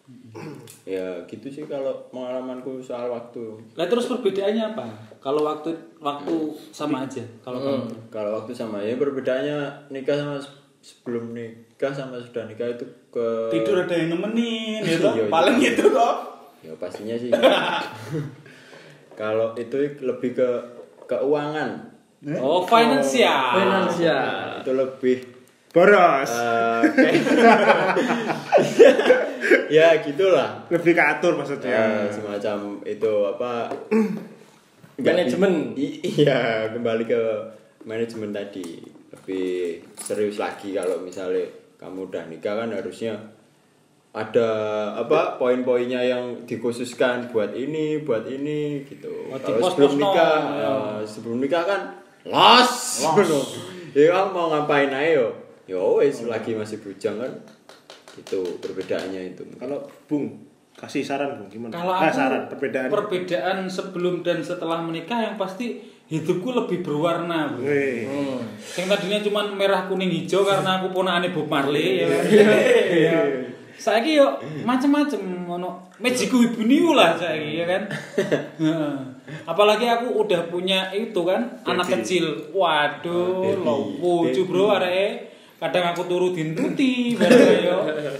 ya 0.88 1.02
gitu 1.26 1.48
sih 1.48 1.66
kalau 1.66 1.92
pengalamanku 2.08 2.78
soal 2.80 3.10
waktu 3.10 3.58
Lah 3.74 3.86
terus 3.86 4.06
perbedaannya 4.06 4.64
apa? 4.72 4.86
Kalau 5.18 5.42
waktu 5.44 5.74
waktu 5.98 6.34
sama 6.70 7.04
aja. 7.04 7.26
Kalau 7.42 7.58
kamu. 7.58 7.90
kalau 8.10 8.38
waktu 8.38 8.54
sama 8.54 8.78
ya 8.80 8.94
perbedaannya 8.96 9.58
nikah 9.90 10.14
sama 10.14 10.38
se- 10.38 10.54
sebelum 10.80 11.32
nikah 11.32 11.90
sama 11.90 12.16
sudah 12.18 12.46
nikah 12.46 12.70
itu 12.70 12.86
ke 13.10 13.28
Tidur 13.50 13.82
ada 13.82 13.92
yang 13.92 14.14
nemenin 14.14 14.80
ya 14.80 14.96
toh? 15.02 15.12
Iya, 15.12 15.20
iya. 15.20 15.28
Paling 15.28 15.56
gitu 15.60 15.84
toh. 15.90 16.16
ya 16.62 16.72
pastinya 16.76 17.14
sih 17.14 17.30
kalau 19.16 19.56
itu 19.56 19.76
lebih 20.00 20.32
ke 20.34 20.50
keuangan 21.06 21.92
Oh, 22.36 22.62
finansial. 22.62 23.54
Finansial. 23.56 24.58
itu 24.60 24.72
lebih 24.74 25.18
Boros. 25.70 26.32
eh, 26.32 26.82
kayak- 26.90 27.22
ya 29.70 30.00
gitulah. 30.02 30.64
Lebih 30.72 30.92
ke 30.96 31.04
atur 31.04 31.34
ya, 31.34 31.38
maksudnya. 31.38 31.80
semacam 32.10 32.58
itu 32.86 33.14
apa 33.26 33.52
Manajemen. 34.96 35.76
iya 36.16 36.72
kembali 36.72 37.04
ke 37.04 37.22
manajemen 37.84 38.32
tadi. 38.32 38.80
Lebih 39.12 39.82
serius 40.00 40.40
lagi 40.40 40.72
kalau 40.72 41.04
misalnya 41.04 41.44
kamu 41.76 42.08
udah 42.08 42.24
nikah 42.32 42.56
kan 42.56 42.72
harusnya 42.72 43.20
ada 44.16 44.48
apa 44.96 45.36
poin-poinnya 45.36 46.00
yang 46.00 46.48
dikhususkan 46.48 47.28
buat 47.36 47.52
ini 47.52 48.00
buat 48.08 48.24
ini 48.24 48.88
gitu. 48.88 49.12
Oh, 49.28 49.36
kalau 49.36 49.68
sebelum 49.68 49.94
nikah 50.00 50.36
Ya. 50.56 50.72
eh, 50.72 50.98
sebelum 51.04 51.38
nikah 51.44 51.64
kan 51.68 51.82
los. 52.24 53.04
Ya 53.96 54.12
kamu 54.12 54.36
mau 54.36 54.52
ngapain 54.52 54.92
ayo 54.92 55.32
ya 55.66 55.80
wes 55.80 56.20
lagi 56.28 56.52
masih 56.52 56.84
bujang 56.84 57.16
kan 57.16 57.32
gitu 58.16 58.40
perbedaannya 58.60 59.36
itu 59.36 59.44
Kalau 59.56 59.84
Bung 60.06 60.32
kasih 60.76 61.04
saran 61.04 61.40
Bung 61.40 61.48
gimana? 61.48 61.72
Kalau 61.72 61.92
Ah, 61.92 62.08
aku 62.08 62.16
saran 62.16 62.44
perbedaan. 62.48 62.88
perbedaan 62.92 63.58
sebelum 63.66 64.20
dan 64.22 64.40
setelah 64.40 64.80
menikah 64.80 65.20
yang 65.22 65.36
pasti 65.36 65.80
hidupku 66.06 66.54
lebih 66.54 66.86
berwarna. 66.86 67.50
Bu. 67.56 67.66
Weh. 67.66 68.06
Yang 68.76 68.88
tadinya 68.88 69.20
cuma 69.26 69.42
merah 69.50 69.88
kuning 69.88 70.12
hijau 70.12 70.46
karena 70.46 70.78
aku 70.78 70.92
ponakane 70.92 71.32
Bob 71.32 71.48
Marley 71.48 72.04
ya. 72.04 72.08
Iya. 72.96 73.20
Saiki 73.76 74.16
yo 74.16 74.40
macem-macem 74.64 75.20
ono 75.44 75.84
mejiku 76.00 76.40
ibu 76.40 76.64
niu 76.64 76.96
lah 76.96 77.12
saiki 77.20 77.60
ya 77.60 77.66
kan. 77.68 77.84
Apalagi 79.44 79.84
aku 79.90 80.24
udah 80.24 80.48
punya 80.48 80.94
itu 80.94 81.18
kan 81.26 81.60
anak 81.66 81.88
kecil. 82.00 82.54
Waduh, 82.54 83.42
Baby, 83.42 84.38
lo 84.38 84.46
bro 84.48 84.66
areke 84.78 85.35
kadang 85.66 85.92
aku 85.92 86.06
turu 86.06 86.30
dintuti 86.30 87.18
bareng 87.18 87.66
yo. 87.66 87.78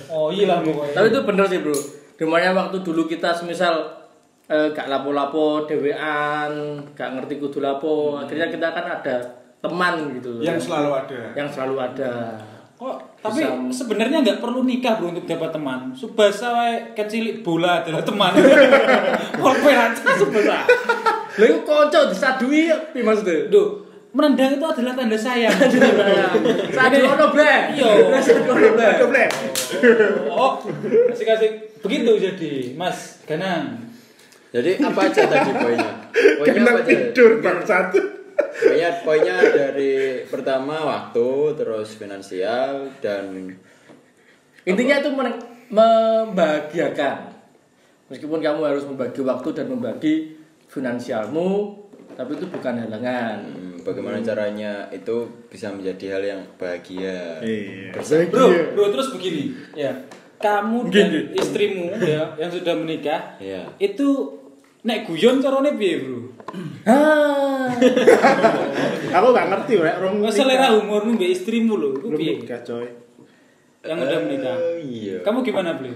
Oh 0.10 0.28
iya 0.34 0.50
lah 0.50 0.60
pokoknya. 0.66 0.94
Tapi 0.98 1.08
itu 1.14 1.20
bener 1.22 1.46
sih 1.46 1.60
bro. 1.62 1.78
Di 2.16 2.26
mana 2.26 2.56
waktu 2.58 2.82
dulu 2.82 3.06
kita 3.06 3.30
semisal 3.36 3.86
eh, 4.50 4.74
gak 4.74 4.90
lapo-lapo 4.90 5.70
dewean, 5.70 6.82
gak 6.98 7.10
ngerti 7.18 7.38
kudu 7.38 7.62
lapo, 7.62 8.18
akhirnya 8.18 8.50
kita 8.50 8.74
kan 8.74 8.86
ada 9.02 9.16
teman 9.66 10.14
gitu. 10.14 10.46
yang 10.46 10.62
selalu 10.62 10.94
ada 10.94 11.20
yang 11.34 11.50
selalu 11.50 11.76
ada. 11.82 12.38
Kok 12.76 13.24
tapi 13.24 13.40
Bisa- 13.40 13.72
sebenarnya 13.72 14.20
nggak 14.20 14.44
perlu 14.44 14.68
nikah 14.68 15.00
bro 15.00 15.16
untuk 15.16 15.24
dapat 15.24 15.50
teman. 15.56 15.96
Subasa 15.96 16.52
wae 16.52 16.92
kecilik 16.92 17.40
bola 17.40 17.80
adalah 17.80 18.04
teman. 18.04 18.36
Kok 19.42 19.56
aja 19.64 20.12
subasa. 20.20 20.68
Iku 21.36 21.68
kanca 21.68 22.08
disadui 22.12 22.72
piye 22.92 23.04
maksudnya? 23.04 23.48
Duh, 23.52 23.85
menendang 24.16 24.56
itu 24.56 24.64
adalah 24.64 24.96
tanda 24.96 25.20
sayang. 25.20 25.52
Sadu 26.72 26.98
ono 27.04 27.26
ble. 27.36 27.54
Iya. 27.76 28.16
Sadu 28.24 28.48
ono 28.48 28.68
ble. 28.72 28.86
Aduh, 28.96 29.08
Ble. 29.12 29.26
Oh, 30.32 30.64
kasih-kasih 31.12 31.52
begitu 31.84 32.12
jadi, 32.16 32.80
Mas 32.80 33.20
Ganang. 33.28 33.84
Jadi 34.56 34.80
apa 34.80 35.12
aja 35.12 35.28
tadi 35.28 35.52
poinnya? 35.52 35.92
Poinnya 36.40 36.64
apa 36.64 36.80
aja? 36.80 36.88
tidur 36.88 37.44
bangsat. 37.44 37.92
Poinnya, 38.56 39.04
poinnya 39.04 39.36
dari 39.52 40.24
pertama 40.24 40.80
waktu, 40.80 41.60
terus 41.60 42.00
finansial 42.00 42.88
dan 43.04 43.52
Intinya 44.66 44.98
itu 44.98 45.14
membahagiakan. 45.70 47.18
Meskipun 48.10 48.40
kamu 48.42 48.62
harus 48.66 48.86
membagi 48.88 49.22
waktu 49.22 49.50
dan 49.54 49.70
membagi 49.70 50.40
finansialmu, 50.72 51.78
tapi 52.18 52.34
itu 52.38 52.50
bukan 52.50 52.82
halangan. 52.82 53.46
hmm, 53.46 53.75
bagaimana 53.86 54.18
caranya 54.20 54.90
itu 54.90 55.30
bisa 55.46 55.70
menjadi 55.70 56.18
hal 56.18 56.24
yang 56.26 56.42
bahagia. 56.58 57.38
Iya. 57.46 57.94
Bro, 58.34 58.74
bro 58.74 58.86
terus 58.90 59.14
begini, 59.14 59.54
ya. 59.78 59.94
Kamu 60.36 60.92
dan 60.92 61.32
istrimu 61.32 61.96
ya 61.96 62.36
yang 62.36 62.52
sudah 62.52 62.76
menikah, 62.76 63.40
Iya. 63.40 63.72
itu 63.80 64.36
nek 64.84 65.08
guyon 65.08 65.40
carane 65.40 65.78
piye, 65.80 66.02
Bro? 66.04 66.20
Ah. 66.84 67.72
Aku 69.16 69.28
gak 69.32 69.48
ngerti, 69.48 69.80
Rek. 69.80 69.96
Rong 70.04 70.26
selera 70.30 70.76
humormu 70.76 71.16
mbak 71.16 71.32
istrimu 71.32 71.80
loh, 71.80 71.94
itu 71.96 72.06
Belum 72.12 72.20
piye? 72.20 72.34
nikah, 72.42 72.60
coy. 72.62 72.90
Yang 73.86 73.98
udah 74.02 74.20
menikah. 74.28 74.56
Eh, 74.60 74.78
iya. 74.84 75.18
Kamu 75.24 75.40
gimana, 75.40 75.78
Bli? 75.80 75.94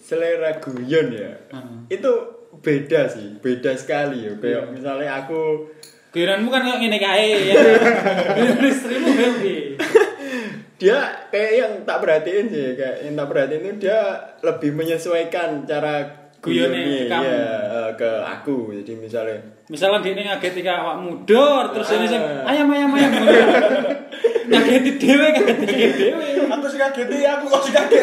selera 0.00 0.58
guyon 0.58 1.14
ya. 1.14 1.30
Hmm. 1.54 1.86
Itu 1.86 2.10
beda 2.58 3.06
sih, 3.06 3.38
beda 3.38 3.78
sekali 3.78 4.26
ya. 4.26 4.32
Kayak 4.42 4.74
misalnya 4.74 5.22
aku 5.22 5.70
Guyonanmu 6.10 6.48
kan 6.50 6.60
kayak 6.66 6.78
ngene 6.82 6.98
kae 6.98 7.28
ya. 7.54 7.54
Istrimu 8.70 9.10
piye? 9.38 9.78
dia 10.80 10.96
kayak 11.28 11.52
yang 11.60 11.72
tak 11.84 12.00
perhatiin 12.00 12.46
sih, 12.48 12.72
kayak 12.72 13.04
yang 13.04 13.14
tak 13.14 13.28
perhatiin 13.28 13.62
itu 13.68 13.84
dia 13.84 14.00
lebih 14.40 14.72
menyesuaikan 14.74 15.68
cara 15.68 16.08
Guyonnya 16.40 16.72
ke 16.72 16.88
guyonnya, 16.88 17.04
kamu. 17.12 17.28
eh, 17.28 17.90
ke 18.00 18.10
aku. 18.24 18.56
Jadi 18.80 18.92
misalnya 18.96 19.38
Misalnya 19.70 20.00
dia 20.02 20.12
ngaget 20.18 20.40
ketika 20.50 20.72
awak 20.82 20.96
mudor 20.98 21.70
terus 21.70 21.94
ini 21.94 22.08
sing 22.10 22.18
ayam 22.24 22.66
ayam 22.74 22.90
ayam. 22.96 23.12
Ngageti 24.50 24.98
dhewe 24.98 25.26
ngageti 25.30 25.64
dhewe. 25.94 26.26
aku 26.50 26.66
sih 26.66 26.80
kaget 26.80 27.06
aku 27.22 27.44
kok 27.46 27.62
sih 27.70 27.72
kaget 27.76 28.02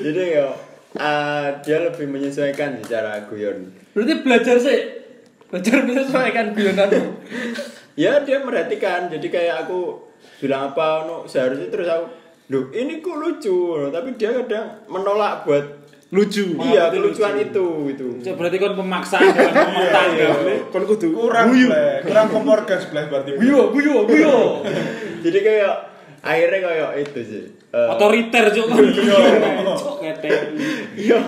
jadi 0.00 0.22
ya 0.40 0.48
eh, 0.94 1.46
dia 1.60 1.78
lebih 1.84 2.06
menyesuaikan 2.08 2.80
sih 2.80 2.86
cara 2.88 3.28
guyon. 3.28 3.68
Berarti 3.92 4.14
belajar 4.24 4.56
sih. 4.56 5.03
Belajar 5.54 5.86
menyesuaikan 5.86 6.50
guyonanmu. 6.50 7.06
Ya 7.94 8.18
dia 8.26 8.42
merhatikan, 8.42 9.06
jadi 9.06 9.26
kayak 9.30 9.56
aku 9.70 10.02
bilang 10.42 10.74
apa, 10.74 11.06
no, 11.06 11.30
seharusnya 11.30 11.70
terus 11.70 11.86
aku, 11.86 12.10
Duh, 12.50 12.74
ini 12.74 12.98
kok 12.98 13.14
lucu, 13.16 13.78
tapi 13.94 14.18
dia 14.18 14.34
kadang 14.34 14.82
menolak 14.90 15.46
buat 15.46 15.86
Lucu. 16.14 16.54
iya 16.70 16.94
kelucuan 16.94 17.34
itu 17.38 17.90
itu. 17.90 18.06
Cuk, 18.22 18.34
berarti 18.38 18.56
kan 18.62 18.78
pemaksaan 18.78 19.34
rumah 19.34 19.86
tangga. 19.90 20.28
Bli. 20.46 20.56
Kon 20.70 20.84
kudu 20.86 21.10
kurang 21.10 21.50
guyu. 21.50 21.66
Bleh. 21.66 22.06
kurang 22.06 22.26
kompor 22.30 22.62
gas 22.62 22.86
belah 22.86 23.10
berarti 23.10 23.34
Guyo, 23.34 23.74
guyo, 23.74 24.06
guyo. 24.06 24.62
Jadi 25.26 25.38
kayak 25.42 25.74
akhirnya 26.22 26.58
kayak 26.70 26.90
itu 27.02 27.20
sih. 27.26 27.44
Eh, 27.74 27.88
Otoriter 27.90 28.46
cuk 28.46 28.66
kan. 28.70 28.78
Cuk 29.74 29.96
ngete. 30.06 30.30
Iya, 30.94 31.18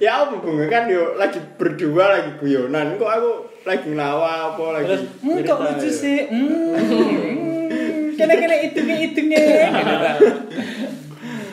ya 0.00 0.24
apa 0.24 0.40
bunga 0.40 0.64
kan 0.66 0.88
yo 0.88 1.12
lagi 1.14 1.36
berdua 1.54 2.04
lagi 2.10 2.30
guyonan, 2.36 2.96
kok 2.96 3.04
aku 3.06 3.30
lagi 3.62 3.86
ngelawa 3.86 4.56
apa 4.56 4.64
lagi. 4.74 4.86
Terus, 4.88 5.04
hmm, 5.20 5.38
kok 5.44 5.58
lucu 5.60 5.88
sih? 5.88 6.18
Hmm. 6.26 8.16
Hitungnya 8.16 8.96
hitungnya. 8.98 9.38
Gitu 9.38 9.56
kan. 9.64 10.16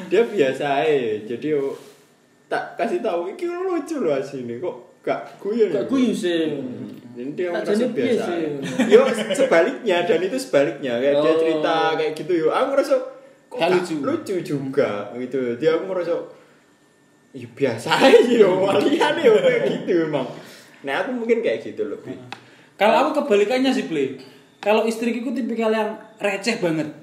Dia 0.08 0.24
biasa 0.24 0.66
aja, 0.82 1.12
jadi 1.28 1.48
yo 1.54 1.76
tak 2.48 2.80
kasih 2.80 3.04
tahu 3.04 3.28
iki 3.30 3.44
lucu 3.44 4.00
loh 4.00 4.16
asine 4.16 4.56
kok 4.58 4.76
gak 5.04 5.36
guyon. 5.38 5.68
Gak 5.68 5.84
ya?" 5.84 5.90
guyu 5.92 6.12
sih. 6.16 6.48
Jadi 7.18 7.32
dia 7.34 7.50
merasa 7.52 7.88
biasa. 7.88 8.32
Yo 8.88 9.02
sebaliknya 9.34 9.98
dan 10.06 10.20
itu 10.22 10.38
sebaliknya 10.38 10.96
kayak 10.96 11.16
dia 11.20 11.32
Oh. 11.34 11.38
cerita 11.38 11.76
kayak 11.98 12.12
gitu 12.16 12.34
yo 12.38 12.48
aku 12.50 12.68
ngerasa 12.72 12.96
kok 13.48 13.60
lucu. 13.60 13.96
lucu 14.00 14.36
juga 14.40 15.12
gitu. 15.18 15.60
Dia 15.60 15.76
aku 15.76 15.92
ngerasa 15.92 16.14
ya 17.36 17.48
biasa 17.52 17.88
aja 17.92 18.48
walian 18.48 19.14
kayak 19.24 19.62
gitu 19.72 20.12
emang. 20.12 20.28
Nah 20.84 21.04
aku 21.04 21.12
mungkin 21.16 21.44
kayak 21.44 21.64
gitu 21.64 21.84
lebih. 21.88 22.16
Kalau 22.78 23.10
aku 23.10 23.26
kebalikannya 23.26 23.74
sih, 23.74 23.90
Ble. 23.90 24.22
Kalau 24.62 24.86
istriku 24.86 25.34
tipikal 25.34 25.74
yang 25.74 25.98
receh 26.22 26.62
banget. 26.62 26.94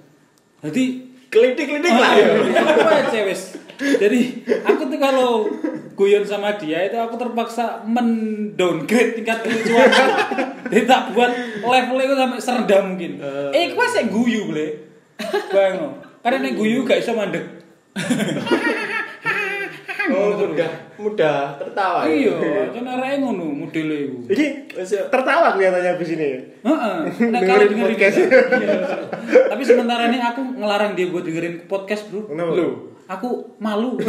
Jadi 0.63 1.15
Kelitik-kelitik 1.35 1.91
lah 1.91 2.13
ya. 2.15 2.31
Aku 2.63 2.87
receh 2.87 3.23
wis. 3.27 3.43
Jadi 3.75 4.47
aku 4.63 4.87
tuh 4.87 4.99
kalau 5.03 5.51
guyon 5.99 6.23
sama 6.23 6.55
dia 6.55 6.87
itu 6.87 6.95
aku 6.95 7.19
terpaksa 7.19 7.83
mendowngrade 7.83 9.19
tingkat 9.19 9.43
kelucuan. 9.43 9.91
Jadi 10.71 10.87
tak 10.87 11.11
buat 11.11 11.35
levelnya 11.59 12.07
itu 12.07 12.15
sampai 12.15 12.39
serendah 12.39 12.81
mungkin. 12.87 13.19
Eh, 13.51 13.75
kau 13.75 13.83
sih 13.91 14.07
guyu, 14.07 14.47
Ble. 14.47 14.67
Bang, 15.51 16.07
karena 16.23 16.39
nek 16.39 16.55
guyu 16.55 16.87
gak 16.87 17.03
iso 17.03 17.19
mandek. 17.19 17.43
Oh, 20.13 20.37
mudah 20.37 20.71
mudah 21.01 21.57
tertawa. 21.57 22.05
ya. 22.05 22.13
Iya, 22.13 22.35
kan 22.77 22.85
areke 22.85 23.17
ngono 23.25 23.47
modele 23.49 23.97
iku. 24.05 24.19
Ini 24.29 24.47
tertawa 25.09 25.57
kelihatannya 25.57 25.93
di 25.97 26.07
sini. 26.07 26.29
Heeh. 26.61 26.97
Nek 27.33 27.41
Dengerin 27.41 27.49
kalau 27.49 27.65
dengerin 27.65 27.89
podcast. 27.97 28.17
Iya. 28.21 28.77
Tapi 29.49 29.63
sementara 29.65 30.03
ini 30.09 30.19
aku 30.21 30.41
ngelarang 30.61 30.93
dia 30.93 31.07
buat 31.09 31.25
dengerin 31.25 31.65
podcast, 31.65 32.13
Bro. 32.13 32.29
Kenapa? 32.29 32.53
Loh, 32.53 32.73
aku 33.07 33.29
malu. 33.57 33.97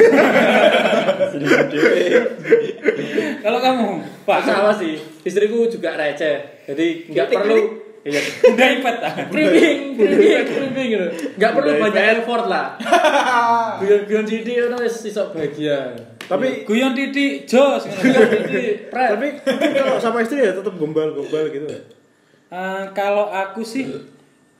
Kalau 3.45 3.59
kamu, 3.61 3.87
Pak, 4.25 4.39
Sama 4.41 4.73
sih. 4.73 4.97
Istriku 5.21 5.69
juga 5.69 5.93
receh. 5.93 6.65
Jadi 6.65 7.13
nggak 7.13 7.27
perlu 7.29 7.84
Iya. 8.05 8.21
udah 8.53 8.67
ipet 8.69 8.97
ah. 9.01 9.13
Kripping, 9.33 9.97
kripping, 9.97 10.45
kripping 10.45 10.87
gitu. 10.93 11.07
Nggak 11.41 11.51
perlu 11.57 11.71
banyak 11.81 12.03
effort 12.21 12.45
lah. 12.45 12.77
Guyon-guyon 13.81 14.25
sithik 14.29 14.61
ngono 14.61 14.77
wis 14.85 15.09
iso 15.09 15.33
bahagia. 15.33 15.97
Tapi 16.29 16.69
Guyon 16.69 16.93
titik 16.93 17.49
jos. 17.49 17.89
Guyon 17.89 18.85
tapi 18.93 19.27
kalau 19.49 19.97
sama 19.97 20.21
istri 20.21 20.45
ya 20.45 20.53
tetap 20.53 20.77
gombal-gombal 20.77 21.49
gitu. 21.49 21.65
Eh, 22.53 22.83
kalau 22.93 23.33
aku 23.33 23.65
sih 23.65 23.89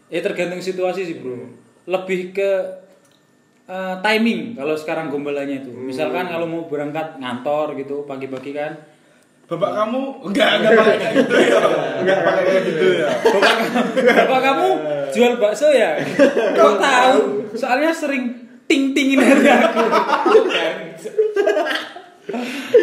ya 0.09 0.25
tergantung 0.25 0.65
situasi 0.65 1.05
sih, 1.05 1.21
Bro. 1.21 1.45
Lebih 1.85 2.33
ke 2.33 2.51
eh, 3.69 3.95
timing 4.01 4.57
kalau 4.57 4.73
sekarang 4.73 5.13
gombalannya 5.13 5.61
itu. 5.61 5.69
Misalkan 5.69 6.25
kalau 6.33 6.49
mau 6.49 6.65
berangkat 6.65 7.21
ngantor 7.21 7.77
gitu 7.77 8.09
pagi-pagi 8.09 8.57
kan 8.57 8.73
bapak 9.45 9.71
kamu 9.77 10.01
enggak 10.25 10.49
enggak 10.57 10.71
pakai 10.73 10.97
kayak 10.97 11.13
gitu 11.21 11.35
ya 11.37 11.57
enggak 12.01 12.19
pakai 12.25 12.43
kayak 12.43 12.61
gitu 12.65 12.87
ya 12.97 13.07
Bapak 14.25 14.39
kamu 14.41 14.67
jual 15.13 15.33
bakso 15.39 15.67
ya? 15.71 16.01
Kok 16.51 16.73
tahu? 16.75 17.17
Soalnya 17.55 17.93
sering 17.95 18.35
ting-tingin 18.65 19.21
dari 19.21 19.47
aku. 19.47 19.79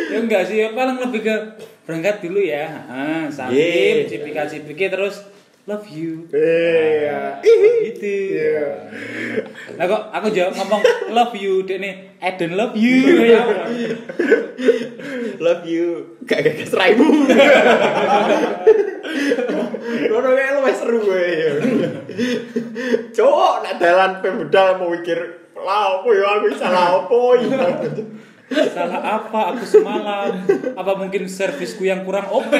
ya 0.08 0.18
enggak 0.22 0.42
sih, 0.46 0.62
paling 0.72 0.96
lebih 1.02 1.20
ke 1.26 1.34
berangkat 1.82 2.22
dulu 2.22 2.40
ya. 2.40 2.70
Ah, 2.86 3.26
salim, 3.26 3.58
Yeah. 3.58 4.06
cipika-cipiki 4.06 4.86
terus 4.88 5.26
love 5.66 5.86
you. 5.90 6.26
Iya. 6.34 7.38
Gitu. 7.86 8.14
Nah 9.78 9.84
kok 9.86 10.02
aku 10.10 10.26
jawab 10.34 10.52
ngomong 10.58 10.82
love 11.14 11.34
you, 11.38 11.62
dia 11.62 11.78
nih 11.78 11.94
I 12.18 12.34
don't 12.34 12.54
love 12.58 12.74
you. 12.74 13.22
Ya, 13.22 13.42
Love 15.38 15.66
you. 15.66 16.18
Gak 16.26 16.42
gak 16.42 16.66
seraibu. 16.66 17.06
Ngono 19.82 20.28
kayak 20.34 20.50
lu 20.54 20.60
seru 20.74 20.98
gue. 21.02 21.24
ya. 21.26 21.52
Cowok 23.14 23.54
nak 23.66 23.74
dalan 23.78 24.12
pembedal 24.22 24.78
mau 24.78 24.90
mikir 24.90 25.18
lah 25.62 26.02
apa 26.02 26.08
ya 26.10 26.26
aku 26.38 26.46
salah 26.58 26.86
apa 27.06 27.20
ya. 27.38 27.58
Salah 28.74 29.00
apa 29.00 29.40
aku 29.54 29.64
semalam? 29.64 30.30
Apa 30.74 30.92
mungkin 30.98 31.30
servisku 31.30 31.86
yang 31.86 32.02
kurang 32.02 32.26
oke? 32.28 32.58